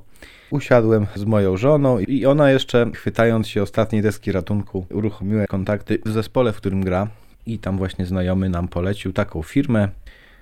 Usiadłem 0.50 1.06
z 1.14 1.24
moją 1.24 1.56
żoną 1.56 1.98
i 1.98 2.26
ona 2.26 2.50
jeszcze, 2.50 2.90
chwytając 2.94 3.48
się 3.48 3.62
ostatniej 3.62 4.02
deski 4.02 4.32
ratunku, 4.32 4.86
uruchomiła 4.90 5.46
kontakty 5.46 5.98
w 6.06 6.10
zespole, 6.10 6.52
w 6.52 6.56
którym 6.56 6.84
gra. 6.84 7.08
I 7.46 7.58
tam 7.58 7.78
właśnie 7.78 8.06
znajomy 8.06 8.48
nam 8.48 8.68
polecił 8.68 9.12
taką 9.12 9.42
firmę, 9.42 9.88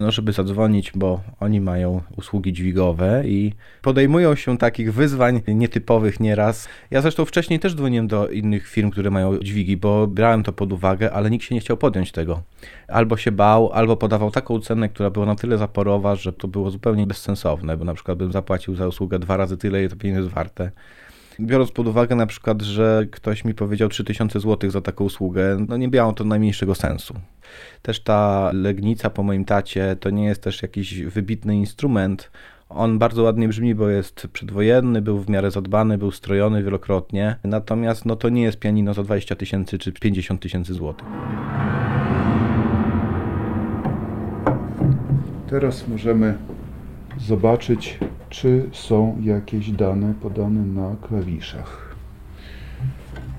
no, 0.00 0.11
żeby 0.11 0.33
zadzwonić, 0.33 0.92
bo 0.95 1.21
oni 1.40 1.61
mają 1.61 2.02
usługi 2.16 2.52
dźwigowe 2.52 3.23
i 3.26 3.52
podejmują 3.83 4.35
się 4.35 4.59
takich 4.59 4.95
wyzwań 4.95 5.42
nietypowych 5.49 6.21
nieraz. 6.21 6.69
Ja 6.90 7.00
zresztą 7.00 7.25
wcześniej 7.25 7.61
też 7.61 7.75
dzwoniłem 7.75 8.09
do 8.09 8.28
innych 8.28 8.69
firm, 8.69 8.90
które 8.90 9.11
mają 9.11 9.38
dźwigi, 9.38 9.76
bo 9.76 10.07
brałem 10.07 10.42
to 10.42 10.52
pod 10.52 10.73
uwagę, 10.73 11.12
ale 11.12 11.30
nikt 11.30 11.45
się 11.45 11.54
nie 11.54 11.61
chciał 11.61 11.76
podjąć 11.76 12.12
tego. 12.12 12.42
Albo 12.88 13.16
się 13.16 13.33
bał, 13.33 13.73
albo 13.73 13.97
podawał 13.97 14.30
taką 14.30 14.61
cenę, 14.61 14.88
która 14.88 15.11
była 15.11 15.26
na 15.26 15.35
tyle 15.35 15.59
zaporowa, 15.59 16.16
że 16.16 16.33
to 16.33 16.49
było 16.49 16.71
zupełnie 16.71 17.07
bezsensowne, 17.07 17.76
bo 17.76 17.85
na 17.85 17.95
przykład 17.95 18.19
bym 18.19 18.33
zapłacił 18.33 18.75
za 18.75 18.87
usługę 18.87 19.19
dwa 19.19 19.37
razy 19.37 19.57
tyle, 19.57 19.80
ile 19.80 19.88
to 19.88 19.97
pieniądze 19.97 20.23
jest 20.23 20.35
warte. 20.35 20.71
Biorąc 21.40 21.73
pod 21.73 21.88
uwagę 21.88 22.16
na 22.16 22.26
przykład, 22.26 22.62
że 22.62 23.06
ktoś 23.11 23.44
mi 23.44 23.54
powiedział 23.54 23.88
3000 23.88 24.40
zł 24.40 24.70
za 24.70 24.80
taką 24.80 25.04
usługę, 25.04 25.64
no 25.68 25.76
nie 25.76 25.88
miało 25.88 26.12
to 26.12 26.25
najmniejszego 26.25 26.75
sensu. 26.75 27.14
Też 27.82 28.00
ta 28.00 28.50
legnica 28.52 29.11
po 29.11 29.23
moim 29.23 29.44
tacie 29.44 29.97
to 30.00 30.11
nie 30.11 30.25
jest 30.25 30.42
też 30.42 30.62
jakiś 30.62 31.02
wybitny 31.02 31.56
instrument. 31.56 32.30
On 32.68 32.99
bardzo 32.99 33.23
ładnie 33.23 33.49
brzmi, 33.49 33.75
bo 33.75 33.88
jest 33.88 34.28
przedwojenny, 34.32 35.02
był 35.02 35.18
w 35.18 35.28
miarę 35.28 35.50
zadbany, 35.50 35.99
był 35.99 36.11
strojony 36.11 36.62
wielokrotnie. 36.62 37.37
Natomiast 37.44 38.06
no, 38.06 38.16
to 38.16 38.28
nie 38.28 38.42
jest 38.42 38.59
pianino 38.59 38.94
za 38.94 39.02
20 39.02 39.37
tysięcy 39.37 39.78
czy 39.78 39.92
50 39.92 40.42
tysięcy 40.42 40.75
złotych. 40.75 41.09
Teraz 45.50 45.88
możemy 45.88 46.35
zobaczyć, 47.19 47.99
czy 48.29 48.69
są 48.73 49.17
jakieś 49.23 49.71
dane 49.71 50.14
podane 50.14 50.61
na 50.61 50.97
klawiszach. 51.09 51.97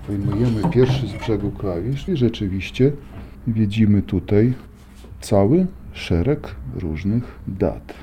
Wyjmujemy 0.07 0.61
pierwszy 0.71 1.07
z 1.07 1.13
brzegu 1.13 1.51
klawisz 1.51 2.09
i 2.09 2.17
rzeczywiście 2.17 2.91
widzimy 3.47 4.01
tutaj 4.01 4.53
cały 5.21 5.67
szereg 5.93 6.55
różnych 6.75 7.39
dat. 7.47 7.93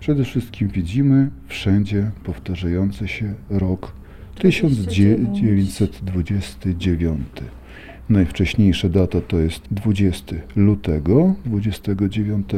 Przede 0.00 0.24
wszystkim 0.24 0.68
widzimy 0.68 1.30
wszędzie 1.46 2.10
powtarzający 2.24 3.08
się 3.08 3.34
rok 3.50 3.92
1929. 4.38 7.20
Najwcześniejsza 8.08 8.88
data 8.88 9.20
to 9.20 9.38
jest 9.38 9.62
20 9.70 10.36
lutego 10.56 11.34
29 11.46 12.48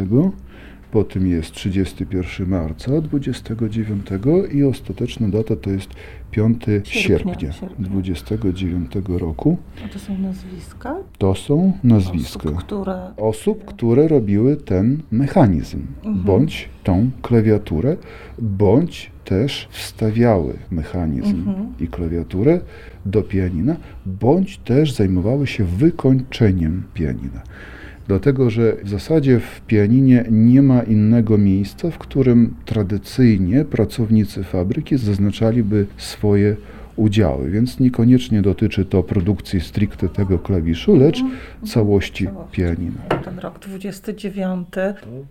Potem 0.91 1.27
jest 1.27 1.53
31 1.53 2.49
marca 2.49 3.01
29 3.01 4.07
i 4.53 4.65
ostateczna 4.65 5.29
data 5.29 5.57
to 5.57 5.71
jest 5.71 5.91
5 6.31 6.63
sierpnia, 6.85 7.53
sierpnia 7.53 7.89
29 7.89 8.93
roku. 9.09 9.57
A 9.85 9.89
to 9.89 9.99
są 9.99 10.19
nazwiska? 10.19 10.97
To 11.19 11.35
są 11.35 11.73
nazwiska 11.85 12.49
osób, 12.49 12.65
które, 12.65 13.11
osób, 13.17 13.65
które 13.65 14.09
robiły 14.09 14.57
ten 14.57 15.03
mechanizm, 15.11 15.81
mhm. 15.97 16.25
bądź 16.25 16.69
tą 16.85 17.11
klawiaturę, 17.23 17.97
bądź 18.39 19.11
też 19.25 19.69
wstawiały 19.71 20.55
mechanizm 20.71 21.49
mhm. 21.49 21.67
i 21.81 21.89
klawiaturę 21.89 22.61
do 23.07 23.23
pianina, 23.23 23.77
bądź 24.07 24.59
też 24.59 24.93
zajmowały 24.93 25.47
się 25.47 25.65
wykończeniem 25.65 26.83
pianina 26.95 27.43
dlatego 28.11 28.51
że 28.51 28.77
w 28.85 28.89
zasadzie 28.89 29.41
w 29.41 29.61
pianinie 29.61 30.25
nie 30.31 30.63
ma 30.63 30.83
innego 30.83 31.39
miejsca, 31.39 31.91
w 31.91 31.99
którym 31.99 32.55
tradycyjnie 32.65 33.65
pracownicy 33.65 34.45
fabryki 34.45 34.99
zaznaczaliby 34.99 35.87
swoje 35.97 36.57
udziały, 36.97 37.51
więc 37.51 37.81
niekoniecznie 37.81 38.43
dotyczy 38.43 38.85
to 38.85 39.03
produkcji 39.03 39.61
stricte 39.61 40.09
tego 40.09 40.39
klawiszu, 40.39 40.97
lecz 40.97 41.21
mhm. 41.21 41.39
całości, 41.67 42.27
całości. 42.27 42.53
pianina. 42.53 43.01
Ten 43.25 43.39
rok 43.39 43.59
29 43.59 44.69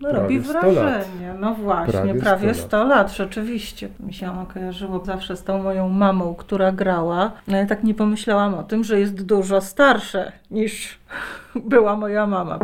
no, 0.01 0.11
robi 0.11 0.39
wrażenie. 0.39 1.33
No 1.39 1.55
właśnie, 1.55 1.93
prawie, 1.93 2.13
prawie 2.13 2.53
100, 2.53 2.67
100 2.67 2.77
lat. 2.77 2.89
lat. 2.89 3.11
rzeczywiście. 3.11 3.89
Mi 3.99 4.13
się 4.13 4.31
ono 4.31 4.45
kojarzyło 4.45 5.05
zawsze 5.05 5.37
z 5.37 5.43
tą 5.43 5.63
moją 5.63 5.89
mamą, 5.89 6.35
która 6.35 6.71
grała. 6.71 7.31
No 7.47 7.57
ja 7.57 7.65
tak 7.65 7.83
nie 7.83 7.93
pomyślałam 7.93 8.53
o 8.53 8.63
tym, 8.63 8.83
że 8.83 8.99
jest 8.99 9.25
dużo 9.25 9.61
starsze 9.61 10.31
niż 10.51 10.99
była 11.71 11.95
moja 11.95 12.27
mama. 12.27 12.59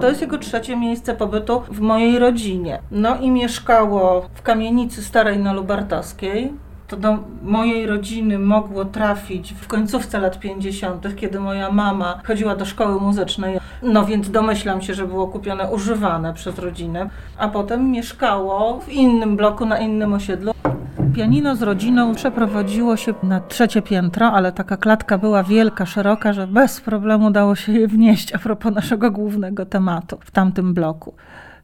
To 0.00 0.08
jest 0.08 0.20
jego 0.20 0.38
trzecie 0.38 0.76
miejsce 0.76 1.14
pobytu 1.14 1.62
w 1.70 1.80
mojej 1.80 2.18
rodzinie. 2.18 2.78
No 2.90 3.18
i 3.18 3.30
mieszkało 3.30 4.28
w 4.34 4.42
kamienicy 4.42 5.02
starej 5.02 5.38
na 5.38 5.52
Lubartowskiej 5.52 6.52
to 6.90 6.96
do 6.96 7.18
mojej 7.42 7.86
rodziny 7.86 8.38
mogło 8.38 8.84
trafić 8.84 9.52
w 9.52 9.66
końcówce 9.68 10.18
lat 10.18 10.40
50., 10.40 11.16
kiedy 11.16 11.40
moja 11.40 11.72
mama 11.72 12.20
chodziła 12.26 12.56
do 12.56 12.64
szkoły 12.64 13.00
muzycznej. 13.00 13.58
No 13.82 14.06
więc 14.06 14.30
domyślam 14.30 14.82
się, 14.82 14.94
że 14.94 15.06
było 15.06 15.28
kupione 15.28 15.70
używane 15.70 16.34
przez 16.34 16.58
rodzinę, 16.58 17.10
a 17.38 17.48
potem 17.48 17.90
mieszkało 17.90 18.80
w 18.80 18.88
innym 18.88 19.36
bloku, 19.36 19.66
na 19.66 19.78
innym 19.78 20.12
osiedlu. 20.12 20.52
Pianino 21.14 21.56
z 21.56 21.62
rodziną 21.62 22.14
przeprowadziło 22.14 22.96
się 22.96 23.14
na 23.22 23.40
trzecie 23.40 23.82
piętro, 23.82 24.32
ale 24.32 24.52
taka 24.52 24.76
klatka 24.76 25.18
była 25.18 25.42
wielka, 25.42 25.86
szeroka, 25.86 26.32
że 26.32 26.46
bez 26.46 26.80
problemu 26.80 27.30
dało 27.30 27.54
się 27.54 27.72
je 27.72 27.88
wnieść 27.88 28.34
a 28.34 28.38
propos 28.38 28.74
naszego 28.74 29.10
głównego 29.10 29.66
tematu 29.66 30.18
w 30.24 30.30
tamtym 30.30 30.74
bloku. 30.74 31.14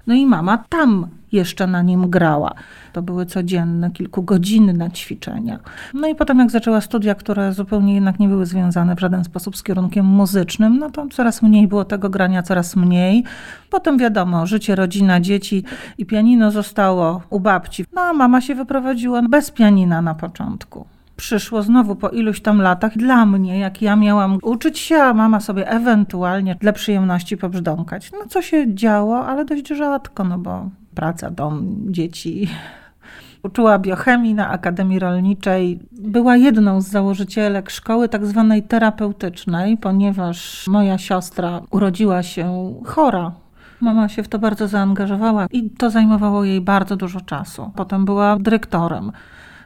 No 0.07 0.15
i 0.15 0.27
mama 0.27 0.59
tam 0.69 1.07
jeszcze 1.33 1.67
na 1.67 1.83
nim 1.83 2.11
grała. 2.11 2.55
To 2.93 3.03
były 3.03 3.27
codzienne, 3.27 3.91
kilkugodzinne 3.91 4.91
ćwiczenia. 4.91 5.59
No 5.95 6.09
i 6.09 6.15
potem 6.15 6.39
jak 6.39 6.51
zaczęła 6.51 6.81
studia, 6.81 7.15
które 7.15 7.53
zupełnie 7.53 7.95
jednak 7.95 8.19
nie 8.19 8.29
były 8.29 8.47
związane 8.47 8.97
w 8.97 9.01
żaden 9.01 9.25
sposób 9.25 9.57
z 9.57 9.63
kierunkiem 9.63 10.07
muzycznym, 10.07 10.79
no 10.79 10.91
to 10.91 11.07
coraz 11.07 11.43
mniej 11.43 11.69
było 11.69 11.85
tego 11.85 12.11
grania, 12.11 12.43
coraz 12.43 12.77
mniej. 12.77 13.25
Potem 13.71 13.99
wiadomo, 13.99 14.47
życie, 14.47 14.75
rodzina, 14.75 15.21
dzieci 15.21 15.65
i 15.99 16.07
pianino 16.07 16.51
zostało 16.51 17.23
u 17.31 17.41
babci. 17.41 17.85
No 17.93 18.01
a 18.01 18.13
mama 18.13 18.41
się 18.41 18.55
wyprowadziła 18.55 19.23
bez 19.23 19.51
pianina 19.51 20.03
na 20.03 20.15
początku 20.15 20.96
przyszło 21.17 21.63
znowu 21.63 21.97
po 21.97 22.09
iluś 22.09 22.41
tam 22.41 22.61
latach 22.61 22.97
dla 22.97 23.27
mnie, 23.27 23.59
jak 23.59 23.83
ja 23.83 23.97
miałam 23.97 24.39
uczyć 24.43 24.79
się, 24.79 24.97
a 24.97 25.15
mama 25.15 25.41
sobie 25.41 25.69
ewentualnie 25.69 26.55
dla 26.61 26.73
przyjemności 26.73 27.37
pobrzdąkać. 27.37 28.13
No 28.13 28.19
co 28.29 28.43
się 28.43 28.75
działo, 28.75 29.27
ale 29.27 29.45
dość 29.45 29.69
rzadko, 29.69 30.25
no 30.25 30.39
bo 30.39 30.71
praca, 30.95 31.31
dom, 31.31 31.77
dzieci. 31.89 32.49
Uczyła 33.43 33.79
biochemii 33.79 34.35
na 34.35 34.49
Akademii 34.49 34.99
Rolniczej. 34.99 35.81
Była 35.93 36.37
jedną 36.37 36.81
z 36.81 36.89
założycielek 36.89 37.71
szkoły 37.71 38.09
tak 38.09 38.27
zwanej 38.27 38.63
terapeutycznej, 38.63 39.77
ponieważ 39.77 40.69
moja 40.69 40.99
siostra 40.99 41.61
urodziła 41.71 42.23
się 42.23 42.75
chora 42.85 43.33
Mama 43.81 44.09
się 44.09 44.23
w 44.23 44.29
to 44.29 44.39
bardzo 44.39 44.69
zaangażowała 44.69 45.47
i 45.53 45.71
to 45.71 45.91
zajmowało 45.91 46.45
jej 46.45 46.61
bardzo 46.61 46.97
dużo 46.97 47.21
czasu. 47.21 47.73
Potem 47.77 48.05
była 48.05 48.37
dyrektorem. 48.41 49.13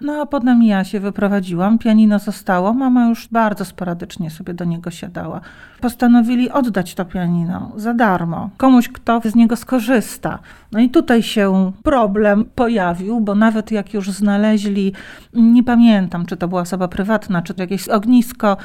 No 0.00 0.22
a 0.22 0.26
potem 0.26 0.62
ja 0.62 0.84
się 0.84 1.00
wyprowadziłam, 1.00 1.78
pianino 1.78 2.18
zostało, 2.18 2.74
mama 2.74 3.08
już 3.08 3.28
bardzo 3.28 3.64
sporadycznie 3.64 4.30
sobie 4.30 4.54
do 4.54 4.64
niego 4.64 4.90
siadała. 4.90 5.40
Postanowili 5.80 6.50
oddać 6.50 6.94
to 6.94 7.04
pianino 7.04 7.72
za 7.76 7.94
darmo, 7.94 8.50
komuś, 8.56 8.88
kto 8.88 9.20
z 9.24 9.34
niego 9.34 9.56
skorzysta. 9.56 10.38
No 10.72 10.80
i 10.80 10.90
tutaj 10.90 11.22
się 11.22 11.72
problem 11.82 12.44
pojawił, 12.54 13.20
bo 13.20 13.34
nawet 13.34 13.70
jak 13.70 13.94
już 13.94 14.10
znaleźli, 14.10 14.92
nie 15.34 15.64
pamiętam, 15.64 16.26
czy 16.26 16.36
to 16.36 16.48
była 16.48 16.60
osoba 16.60 16.88
prywatna, 16.88 17.42
czy 17.42 17.54
to 17.54 17.62
jakieś 17.62 17.88
ognisko, 17.88 18.56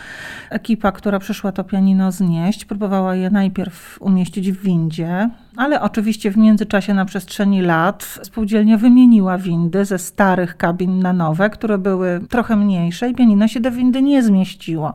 ekipa, 0.49 0.91
która 0.91 1.19
przyszła 1.19 1.51
to 1.51 1.63
pianino 1.63 2.11
znieść, 2.11 2.65
próbowała 2.65 3.15
je 3.15 3.29
najpierw 3.29 3.97
umieścić 4.01 4.51
w 4.51 4.61
windzie, 4.61 5.29
ale 5.57 5.81
oczywiście 5.81 6.31
w 6.31 6.37
międzyczasie 6.37 6.93
na 6.93 7.05
przestrzeni 7.05 7.61
lat 7.61 8.19
spółdzielnia 8.23 8.77
wymieniła 8.77 9.37
windy 9.37 9.85
ze 9.85 9.99
starych 9.99 10.57
kabin 10.57 10.99
na 10.99 11.13
nowe, 11.13 11.49
które 11.49 11.77
były 11.77 12.21
trochę 12.29 12.55
mniejsze 12.55 13.09
i 13.09 13.15
pianino 13.15 13.47
się 13.47 13.59
do 13.59 13.71
windy 13.71 14.01
nie 14.01 14.23
zmieściło. 14.23 14.93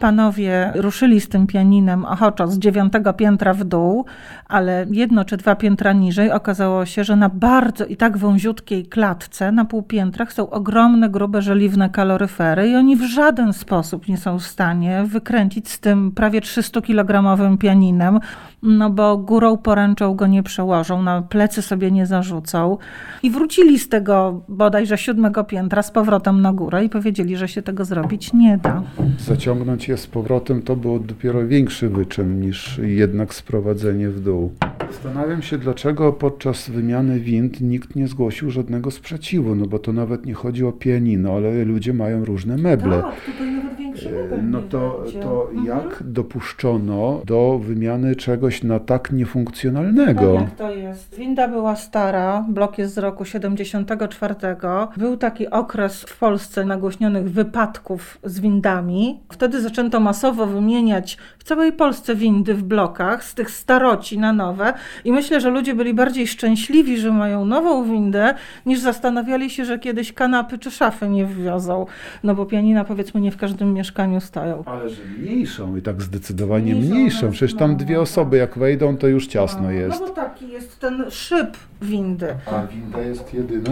Panowie 0.00 0.72
ruszyli 0.74 1.20
z 1.20 1.28
tym 1.28 1.46
pianinem 1.46 2.04
ochoczo 2.04 2.46
z 2.46 2.58
dziewiątego 2.58 3.12
piętra 3.12 3.54
w 3.54 3.64
dół, 3.64 4.04
ale 4.48 4.86
jedno 4.90 5.24
czy 5.24 5.36
dwa 5.36 5.56
piętra 5.56 5.92
niżej 5.92 6.32
okazało 6.32 6.86
się, 6.86 7.04
że 7.04 7.16
na 7.16 7.28
bardzo 7.28 7.84
i 7.84 7.96
tak 7.96 8.18
wąziutkiej 8.18 8.86
klatce 8.86 9.52
na 9.52 9.64
półpiętrach 9.64 10.32
są 10.32 10.50
ogromne, 10.50 11.10
grube, 11.10 11.42
żeliwne 11.42 11.90
kaloryfery 11.90 12.68
i 12.68 12.76
oni 12.76 12.96
w 12.96 13.02
żaden 13.02 13.52
sposób 13.52 14.08
nie 14.08 14.16
są 14.16 14.38
w 14.38 14.42
stanie 14.42 15.04
wykręcić 15.06 15.68
z 15.68 15.80
tym 15.80 16.12
prawie 16.12 16.40
300-kilogramowym 16.40 17.58
pianinem, 17.58 18.20
no 18.62 18.90
bo 18.90 19.16
górą 19.16 19.56
poręczą 19.56 20.14
go 20.14 20.26
nie 20.26 20.42
przełożą, 20.42 21.02
na 21.02 21.22
plecy 21.22 21.62
sobie 21.62 21.90
nie 21.90 22.06
zarzucą. 22.06 22.78
I 23.22 23.30
wrócili 23.30 23.78
z 23.78 23.88
tego 23.88 24.42
bodajże 24.48 24.98
siódmego 24.98 25.44
piętra 25.44 25.82
z 25.82 25.90
powrotem 25.90 26.40
na 26.40 26.52
górę 26.52 26.84
i 26.84 26.88
powiedzieli, 26.88 27.36
że 27.36 27.48
się 27.48 27.62
tego 27.62 27.84
zrobić 27.84 28.32
nie 28.32 28.58
da. 28.58 28.82
Zaciągnąć 29.18 29.89
je 29.90 29.96
z 29.96 30.06
powrotem 30.06 30.62
to 30.62 30.76
było 30.76 30.98
dopiero 30.98 31.46
większy 31.46 31.88
wyczyn 31.88 32.40
niż 32.40 32.80
jednak 32.82 33.34
sprowadzenie 33.34 34.08
w 34.08 34.20
dół. 34.20 34.52
Zastanawiam 34.90 35.42
się, 35.42 35.58
dlaczego 35.58 36.12
podczas 36.12 36.70
wymiany 36.70 37.20
wind 37.20 37.60
nikt 37.60 37.96
nie 37.96 38.08
zgłosił 38.08 38.50
żadnego 38.50 38.90
sprzeciwu, 38.90 39.54
no 39.54 39.66
bo 39.66 39.78
to 39.78 39.92
nawet 39.92 40.26
nie 40.26 40.34
chodzi 40.34 40.64
o 40.64 40.72
pianino, 40.72 41.32
ale 41.32 41.64
ludzie 41.64 41.92
mają 41.92 42.24
różne 42.24 42.56
meble. 42.56 43.02
Tak, 43.02 43.24
tutaj 43.24 43.50
nawet 43.50 43.76
większy 43.78 44.08
E, 44.08 44.42
No 44.42 44.62
to, 44.62 45.04
to 45.22 45.50
jak 45.66 46.02
dopuszczono 46.04 47.22
do 47.26 47.60
wymiany 47.62 48.16
czegoś 48.16 48.62
na 48.62 48.80
tak 48.80 49.12
niefunkcjonalnego? 49.12 50.34
Tak 50.34 50.42
jak 50.42 50.56
to 50.56 50.70
jest. 50.70 51.14
Winda 51.16 51.48
była 51.48 51.76
stara, 51.76 52.44
blok 52.48 52.78
jest 52.78 52.94
z 52.94 52.98
roku 52.98 53.24
74. 53.24 54.34
Był 54.96 55.16
taki 55.16 55.50
okres 55.50 56.02
w 56.02 56.18
Polsce 56.18 56.64
nagłośnionych 56.64 57.30
wypadków 57.30 58.18
z 58.24 58.40
windami. 58.40 59.20
Wtedy 59.32 59.60
zaczęto 59.60 59.79
masowo 60.00 60.46
wymieniać 60.46 61.16
w 61.38 61.44
całej 61.44 61.72
Polsce 61.72 62.14
windy 62.14 62.54
w 62.54 62.62
blokach 62.62 63.24
z 63.24 63.34
tych 63.34 63.50
staroci 63.50 64.18
na 64.18 64.32
nowe 64.32 64.72
i 65.04 65.12
myślę, 65.12 65.40
że 65.40 65.50
ludzie 65.50 65.74
byli 65.74 65.94
bardziej 65.94 66.26
szczęśliwi, 66.26 66.98
że 66.98 67.10
mają 67.12 67.44
nową 67.44 67.84
windę, 67.84 68.34
niż 68.66 68.80
zastanawiali 68.80 69.50
się, 69.50 69.64
że 69.64 69.78
kiedyś 69.78 70.12
kanapy 70.12 70.58
czy 70.58 70.70
szafy 70.70 71.08
nie 71.08 71.26
wwiozą. 71.26 71.86
No 72.24 72.34
bo 72.34 72.46
pianina 72.46 72.84
powiedzmy 72.84 73.20
nie 73.20 73.30
w 73.32 73.36
każdym 73.36 73.74
mieszkaniu 73.74 74.20
stają. 74.20 74.62
Ale 74.66 74.88
że 74.90 75.02
mniejszą 75.18 75.76
i 75.76 75.82
tak 75.82 76.02
zdecydowanie 76.02 76.74
Mniejszą, 76.74 76.94
mniejszą. 76.94 77.26
no, 77.26 77.32
Przecież 77.32 77.56
tam 77.56 77.70
no, 77.72 77.76
dwie 77.78 77.94
no. 77.96 78.00
osoby 78.00 78.36
jak 78.36 78.58
wejdą, 78.58 78.96
to 78.96 79.06
już 79.08 79.26
ciasno 79.26 79.62
No 79.62 79.70
jest. 79.70 79.98
bo 80.00 80.08
taki 80.08 80.48
jest 80.48 80.80
ten 80.80 81.04
szyb 81.10 81.56
windy. 81.82 82.34
A 82.46 82.66
winda 82.66 83.00
jest 83.00 83.34
jedyna? 83.34 83.70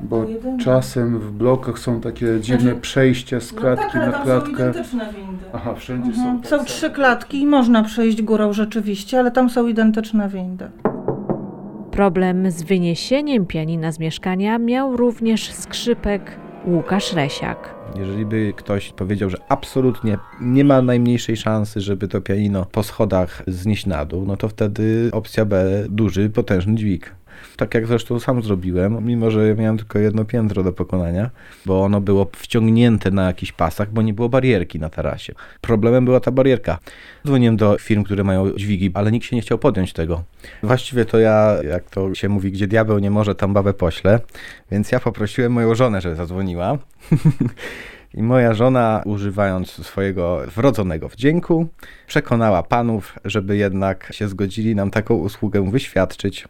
Bo 0.00 0.26
czasem 0.64 1.18
w 1.18 1.30
blokach 1.32 1.78
są 1.78 2.00
takie 2.00 2.40
dziwne 2.40 2.60
Znaczy- 2.60 2.80
przejścia 2.80 3.40
z 3.40 3.52
No 3.52 3.60
klatki 3.60 3.84
tak, 3.92 3.96
ale 3.96 4.06
na 4.06 4.12
tam 4.12 4.26
są 4.26 4.50
identyczne 4.52 5.12
windy. 5.12 5.44
Aha, 5.52 5.74
wszędzie 5.74 6.08
Mhm. 6.10 6.26
są. 6.36 6.40
tak 6.40 6.50
Są 6.50 6.56
samo. 6.56 6.68
trzy 6.68 6.90
klatki 6.90 7.40
i 7.40 7.46
można 7.46 7.82
przejść 7.82 8.22
górą 8.22 8.52
rzeczywiście, 8.52 9.18
ale 9.18 9.30
tam 9.30 9.50
są 9.50 9.66
identyczne 9.66 10.28
windy. 10.28 10.70
Problem 11.90 12.50
z 12.50 12.62
wyniesieniem 12.62 13.46
pianina 13.46 13.92
z 13.92 13.98
mieszkania 13.98 14.58
miał 14.58 14.96
również 14.96 15.52
skrzypek 15.52 16.36
Łukasz 16.66 17.12
Resiak. 17.12 17.74
Jeżeli 17.98 18.26
by 18.26 18.52
ktoś 18.56 18.92
powiedział, 18.92 19.30
że 19.30 19.38
absolutnie 19.48 20.18
nie 20.40 20.64
ma 20.64 20.82
najmniejszej 20.82 21.36
szansy, 21.36 21.80
żeby 21.80 22.08
to 22.08 22.20
pianino 22.20 22.64
po 22.72 22.82
schodach 22.82 23.42
znieść 23.46 23.86
na 23.86 24.04
dół, 24.04 24.24
no 24.26 24.36
to 24.36 24.48
wtedy 24.48 25.10
opcja 25.12 25.44
B, 25.44 25.84
duży, 25.88 26.30
potężny 26.30 26.74
dźwig. 26.74 27.14
Tak 27.56 27.74
jak 27.74 27.86
zresztą 27.86 28.20
sam 28.20 28.42
zrobiłem, 28.42 29.04
mimo 29.06 29.30
że 29.30 29.54
miałem 29.54 29.78
tylko 29.78 29.98
jedno 29.98 30.24
piętro 30.24 30.62
do 30.62 30.72
pokonania, 30.72 31.30
bo 31.66 31.82
ono 31.82 32.00
było 32.00 32.30
wciągnięte 32.36 33.10
na 33.10 33.26
jakichś 33.26 33.52
pasach, 33.52 33.92
bo 33.92 34.02
nie 34.02 34.14
było 34.14 34.28
barierki 34.28 34.78
na 34.78 34.90
tarasie. 34.90 35.34
Problemem 35.60 36.04
była 36.04 36.20
ta 36.20 36.30
barierka. 36.30 36.78
Dzwoniłem 37.26 37.56
do 37.56 37.76
firm, 37.78 38.04
które 38.04 38.24
mają 38.24 38.52
dźwigi, 38.52 38.90
ale 38.94 39.12
nikt 39.12 39.26
się 39.26 39.36
nie 39.36 39.42
chciał 39.42 39.58
podjąć 39.58 39.92
tego. 39.92 40.22
Właściwie 40.62 41.04
to 41.04 41.18
ja, 41.18 41.56
jak 41.70 41.90
to 41.90 42.14
się 42.14 42.28
mówi, 42.28 42.52
gdzie 42.52 42.66
diabeł 42.66 42.98
nie 42.98 43.10
może, 43.10 43.34
tam 43.34 43.54
babę 43.54 43.74
pośle, 43.74 44.20
więc 44.70 44.92
ja 44.92 45.00
poprosiłem 45.00 45.52
moją 45.52 45.74
żonę, 45.74 46.00
żeby 46.00 46.16
zadzwoniła. 46.16 46.78
I 48.14 48.22
moja 48.22 48.54
żona, 48.54 49.02
używając 49.04 49.70
swojego 49.70 50.42
wrodzonego 50.56 51.08
wdzięku, 51.08 51.68
przekonała 52.06 52.62
panów, 52.62 53.18
żeby 53.24 53.56
jednak 53.56 54.12
się 54.12 54.28
zgodzili 54.28 54.74
nam 54.74 54.90
taką 54.90 55.14
usługę 55.14 55.70
wyświadczyć. 55.70 56.48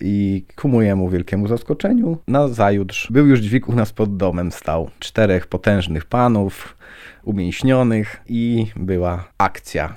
I 0.00 0.44
ku 0.56 0.68
mojemu 0.68 1.08
wielkiemu 1.08 1.48
zaskoczeniu, 1.48 2.18
na 2.28 2.48
zajutrz 2.48 3.12
był 3.12 3.26
już 3.26 3.40
dźwig 3.40 3.68
u 3.68 3.74
nas 3.74 3.92
pod 3.92 4.16
domem 4.16 4.52
stał. 4.52 4.90
Czterech 4.98 5.46
potężnych 5.46 6.04
panów, 6.04 6.76
umięśnionych 7.24 8.20
i 8.28 8.66
była 8.76 9.28
akcja. 9.38 9.96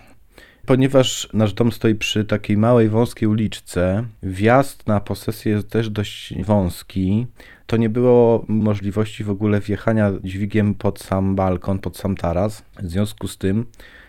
Ponieważ 0.65 1.29
nasz 1.33 1.53
dom 1.53 1.71
stoi 1.71 1.95
przy 1.95 2.25
takiej 2.25 2.57
małej, 2.57 2.89
wąskiej 2.89 3.27
uliczce, 3.27 4.03
wjazd 4.23 4.87
na 4.87 4.99
posesję 4.99 5.51
jest 5.51 5.69
też 5.69 5.89
dość 5.89 6.33
wąski, 6.43 7.27
to 7.65 7.77
nie 7.77 7.89
było 7.89 8.45
możliwości 8.47 9.23
w 9.23 9.29
ogóle 9.29 9.59
wjechania 9.59 10.11
dźwigiem 10.23 10.75
pod 10.75 10.99
sam 10.99 11.35
balkon, 11.35 11.79
pod 11.79 11.97
sam 11.97 12.15
taras. 12.15 12.63
W 12.79 12.89
związku 12.89 13.27
z 13.27 13.37
tym 13.37 13.65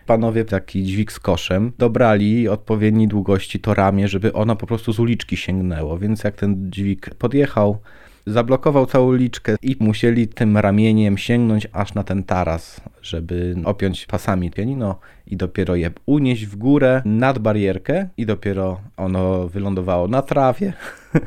panowie 0.06 0.44
taki 0.44 0.82
dźwig 0.84 1.12
z 1.12 1.20
koszem 1.20 1.72
dobrali 1.78 2.48
odpowiedniej 2.48 3.08
długości 3.08 3.60
to 3.60 3.74
ramię, 3.74 4.08
żeby 4.08 4.32
ono 4.32 4.56
po 4.56 4.66
prostu 4.66 4.92
z 4.92 4.98
uliczki 4.98 5.36
sięgnęło. 5.36 5.98
Więc 5.98 6.24
jak 6.24 6.36
ten 6.36 6.70
dźwig 6.70 7.14
podjechał, 7.14 7.78
zablokował 8.26 8.86
całą 8.86 9.06
uliczkę 9.06 9.56
i 9.62 9.76
musieli 9.80 10.28
tym 10.28 10.58
ramieniem 10.58 11.18
sięgnąć 11.18 11.68
aż 11.72 11.94
na 11.94 12.04
ten 12.04 12.24
taras, 12.24 12.80
żeby 13.02 13.56
opiąć 13.64 14.06
pasami 14.06 14.50
pianino 14.50 14.98
i 15.26 15.36
dopiero 15.36 15.74
je 15.76 15.90
unieść 16.06 16.46
w 16.46 16.56
górę 16.56 17.02
nad 17.04 17.38
barierkę 17.38 18.08
i 18.16 18.26
dopiero 18.26 18.80
ono 18.96 19.48
wylądowało 19.48 20.08
na 20.08 20.22
trawie. 20.22 20.72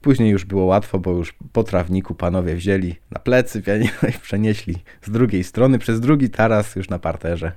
Później 0.00 0.30
już 0.30 0.44
było 0.44 0.64
łatwo, 0.64 0.98
bo 0.98 1.10
już 1.12 1.34
po 1.52 1.64
trawniku 1.64 2.14
panowie 2.14 2.54
wzięli 2.54 2.94
na 3.10 3.20
plecy 3.20 3.62
pianino 3.62 4.08
i 4.08 4.18
przenieśli 4.22 4.76
z 5.02 5.10
drugiej 5.10 5.44
strony 5.44 5.78
przez 5.78 6.00
drugi 6.00 6.30
taras 6.30 6.76
już 6.76 6.88
na 6.88 6.98
parterze. 6.98 7.52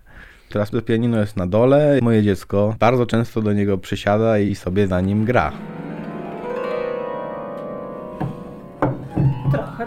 Teraz 0.53 0.69
to 0.69 0.81
pianino 0.81 1.19
jest 1.19 1.37
na 1.37 1.47
dole. 1.47 1.99
Moje 2.01 2.23
dziecko 2.23 2.75
bardzo 2.79 3.05
często 3.05 3.41
do 3.41 3.53
niego 3.53 3.77
przysiada 3.77 4.39
i 4.39 4.55
sobie 4.55 4.87
na 4.87 5.01
nim 5.01 5.25
gra. 5.25 5.51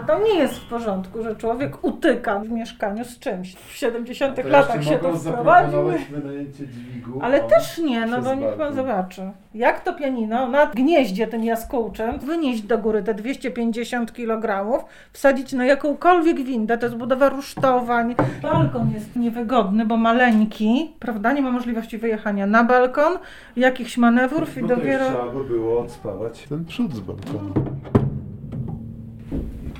To 0.07 0.19
nie 0.19 0.33
jest 0.39 0.59
w 0.59 0.69
porządku, 0.69 1.23
że 1.23 1.35
człowiek 1.35 1.83
utyka 1.83 2.39
w 2.39 2.49
mieszkaniu 2.49 3.05
z 3.05 3.19
czymś. 3.19 3.55
W 3.55 3.73
70 3.73 4.43
latach 4.45 4.83
się 4.83 4.97
to 4.97 5.13
wprowadził. 5.13 5.79
wynajęcie 6.11 6.67
dźwigu. 6.67 7.19
Ale 7.21 7.39
też 7.39 7.77
nie, 7.77 8.05
no 8.05 8.21
bo 8.21 8.35
niech 8.35 8.55
pan 8.55 8.75
zobaczy. 8.75 9.31
Jak 9.53 9.83
to 9.83 9.93
pianino 9.93 10.47
na 10.47 10.65
gnieździe 10.65 11.27
tym 11.27 11.43
jaskółczem 11.43 12.19
wynieść 12.19 12.61
do 12.61 12.77
góry 12.77 13.03
te 13.03 13.13
250 13.13 14.13
kg, 14.13 14.65
wsadzić 15.13 15.53
na 15.53 15.65
jakąkolwiek 15.65 16.37
windę, 16.43 16.77
to 16.77 16.85
jest 16.85 16.97
budowa 16.97 17.29
rusztowań. 17.29 18.15
Balkon 18.41 18.91
jest 18.93 19.15
niewygodny, 19.15 19.85
bo 19.85 19.97
maleńki, 19.97 20.93
prawda? 20.99 21.33
Nie 21.33 21.41
ma 21.41 21.51
możliwości 21.51 21.97
wyjechania 21.97 22.47
na 22.47 22.63
balkon, 22.63 23.17
jakichś 23.55 23.97
manewrów 23.97 24.57
i 24.57 24.61
No 24.63 24.67
już 24.67 24.77
dopiero... 24.77 25.05
trzeba 25.05 25.29
by 25.29 25.43
było 25.43 25.79
odspawać 25.81 26.43
ten 26.49 26.65
przód 26.65 26.95
z 26.95 26.99
balkonu. 26.99 27.53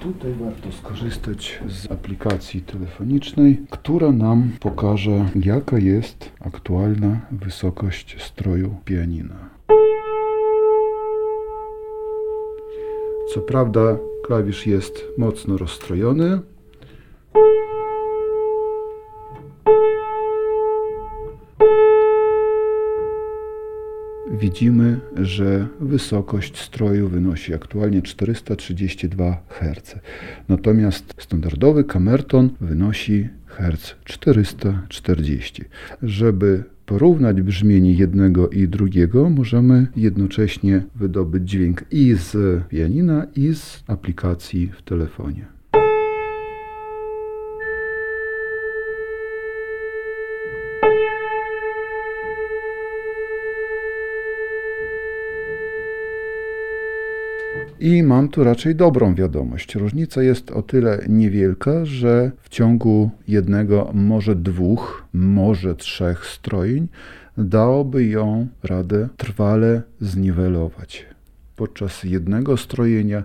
Tutaj 0.08 0.34
warto 0.34 0.72
skorzystać 0.72 1.60
z 1.67 1.91
aplikacji 1.91 2.62
telefonicznej, 2.62 3.58
która 3.70 4.12
nam 4.12 4.52
pokaże, 4.60 5.26
jaka 5.36 5.78
jest 5.78 6.32
aktualna 6.39 7.20
wysokość 7.32 8.24
stroju 8.24 8.76
pianina. 8.86 9.36
Co 13.34 13.41
prawda, 13.41 13.98
klawisz 14.26 14.67
jest 14.67 15.06
mocno 15.17 15.58
rozstrojony. 15.58 16.39
Widzimy, 24.39 25.00
że 25.15 25.67
wysokość 25.80 26.58
stroju 26.58 27.10
wynosi 27.10 27.54
aktualnie 27.54 28.02
432 28.02 29.43
Hz. 29.50 29.95
Natomiast 30.50 31.13
standardowy 31.17 31.84
kamerton 31.84 32.50
wynosi 32.62 33.30
Hz 33.45 33.95
440. 34.04 35.63
Żeby 36.04 36.63
porównać 36.86 37.41
brzmienie 37.41 37.93
jednego 37.93 38.50
i 38.50 38.67
drugiego, 38.67 39.30
możemy 39.30 39.88
jednocześnie 39.95 40.84
wydobyć 40.95 41.50
dźwięk 41.50 41.84
i 41.91 42.13
z 42.13 42.63
pianina, 42.67 43.28
i 43.36 43.56
z 43.56 43.84
aplikacji 43.88 44.71
w 44.78 44.82
telefonie. 44.82 45.57
I 57.80 58.04
mam 58.04 58.30
tu 58.30 58.44
raczej 58.44 58.76
dobrą 58.76 59.16
wiadomość. 59.16 59.76
Różnica 59.76 60.24
jest 60.24 60.52
o 60.52 60.62
tyle 60.62 61.06
niewielka, 61.10 61.86
że 61.86 62.32
w 62.42 62.50
ciągu 62.50 63.10
jednego, 63.28 63.92
może 63.94 64.36
dwóch, 64.36 65.06
może 65.13 65.76
trzech 65.76 66.26
strojeń 66.26 66.88
dałoby 67.38 68.06
ją 68.06 68.48
radę 68.63 69.08
trwale 69.18 69.82
zniwelować. 70.02 71.06
Podczas 71.56 72.04
jednego 72.04 72.58
strojenia 72.58 73.24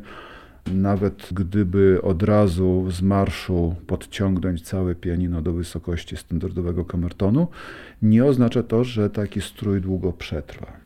nawet 0.72 1.28
gdyby 1.32 2.02
od 2.02 2.22
razu 2.22 2.90
z 2.90 3.02
marszu 3.02 3.74
podciągnąć 3.86 4.62
całe 4.62 4.94
pianino 4.94 5.42
do 5.42 5.52
wysokości 5.52 6.16
standardowego 6.16 6.84
kamertonu, 6.84 7.48
nie 8.02 8.24
oznacza 8.24 8.62
to, 8.62 8.84
że 8.84 9.10
taki 9.10 9.40
strój 9.40 9.80
długo 9.80 10.12
przetrwa. 10.12 10.81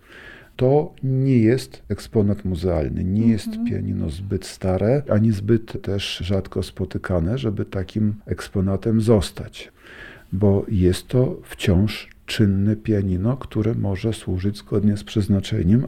To 0.57 0.95
nie 1.03 1.39
jest 1.39 1.83
eksponat 1.89 2.45
muzealny, 2.45 3.05
nie 3.05 3.29
jest 3.29 3.47
mhm. 3.47 3.67
pianino 3.67 4.11
zbyt 4.11 4.47
stare, 4.47 5.03
ani 5.11 5.33
zbyt 5.33 5.83
też 5.83 6.19
rzadko 6.19 6.63
spotykane, 6.63 7.39
żeby 7.39 7.65
takim 7.65 8.15
eksponatem 8.27 9.01
zostać, 9.01 9.73
bo 10.33 10.67
jest 10.69 11.09
to 11.09 11.41
wciąż 11.43 12.09
czynne 12.27 12.77
pianino, 12.77 13.37
które 13.37 13.75
może 13.75 14.13
służyć 14.13 14.59
zgodnie 14.59 14.97
z 14.97 15.05
przeznaczeniem. 15.05 15.87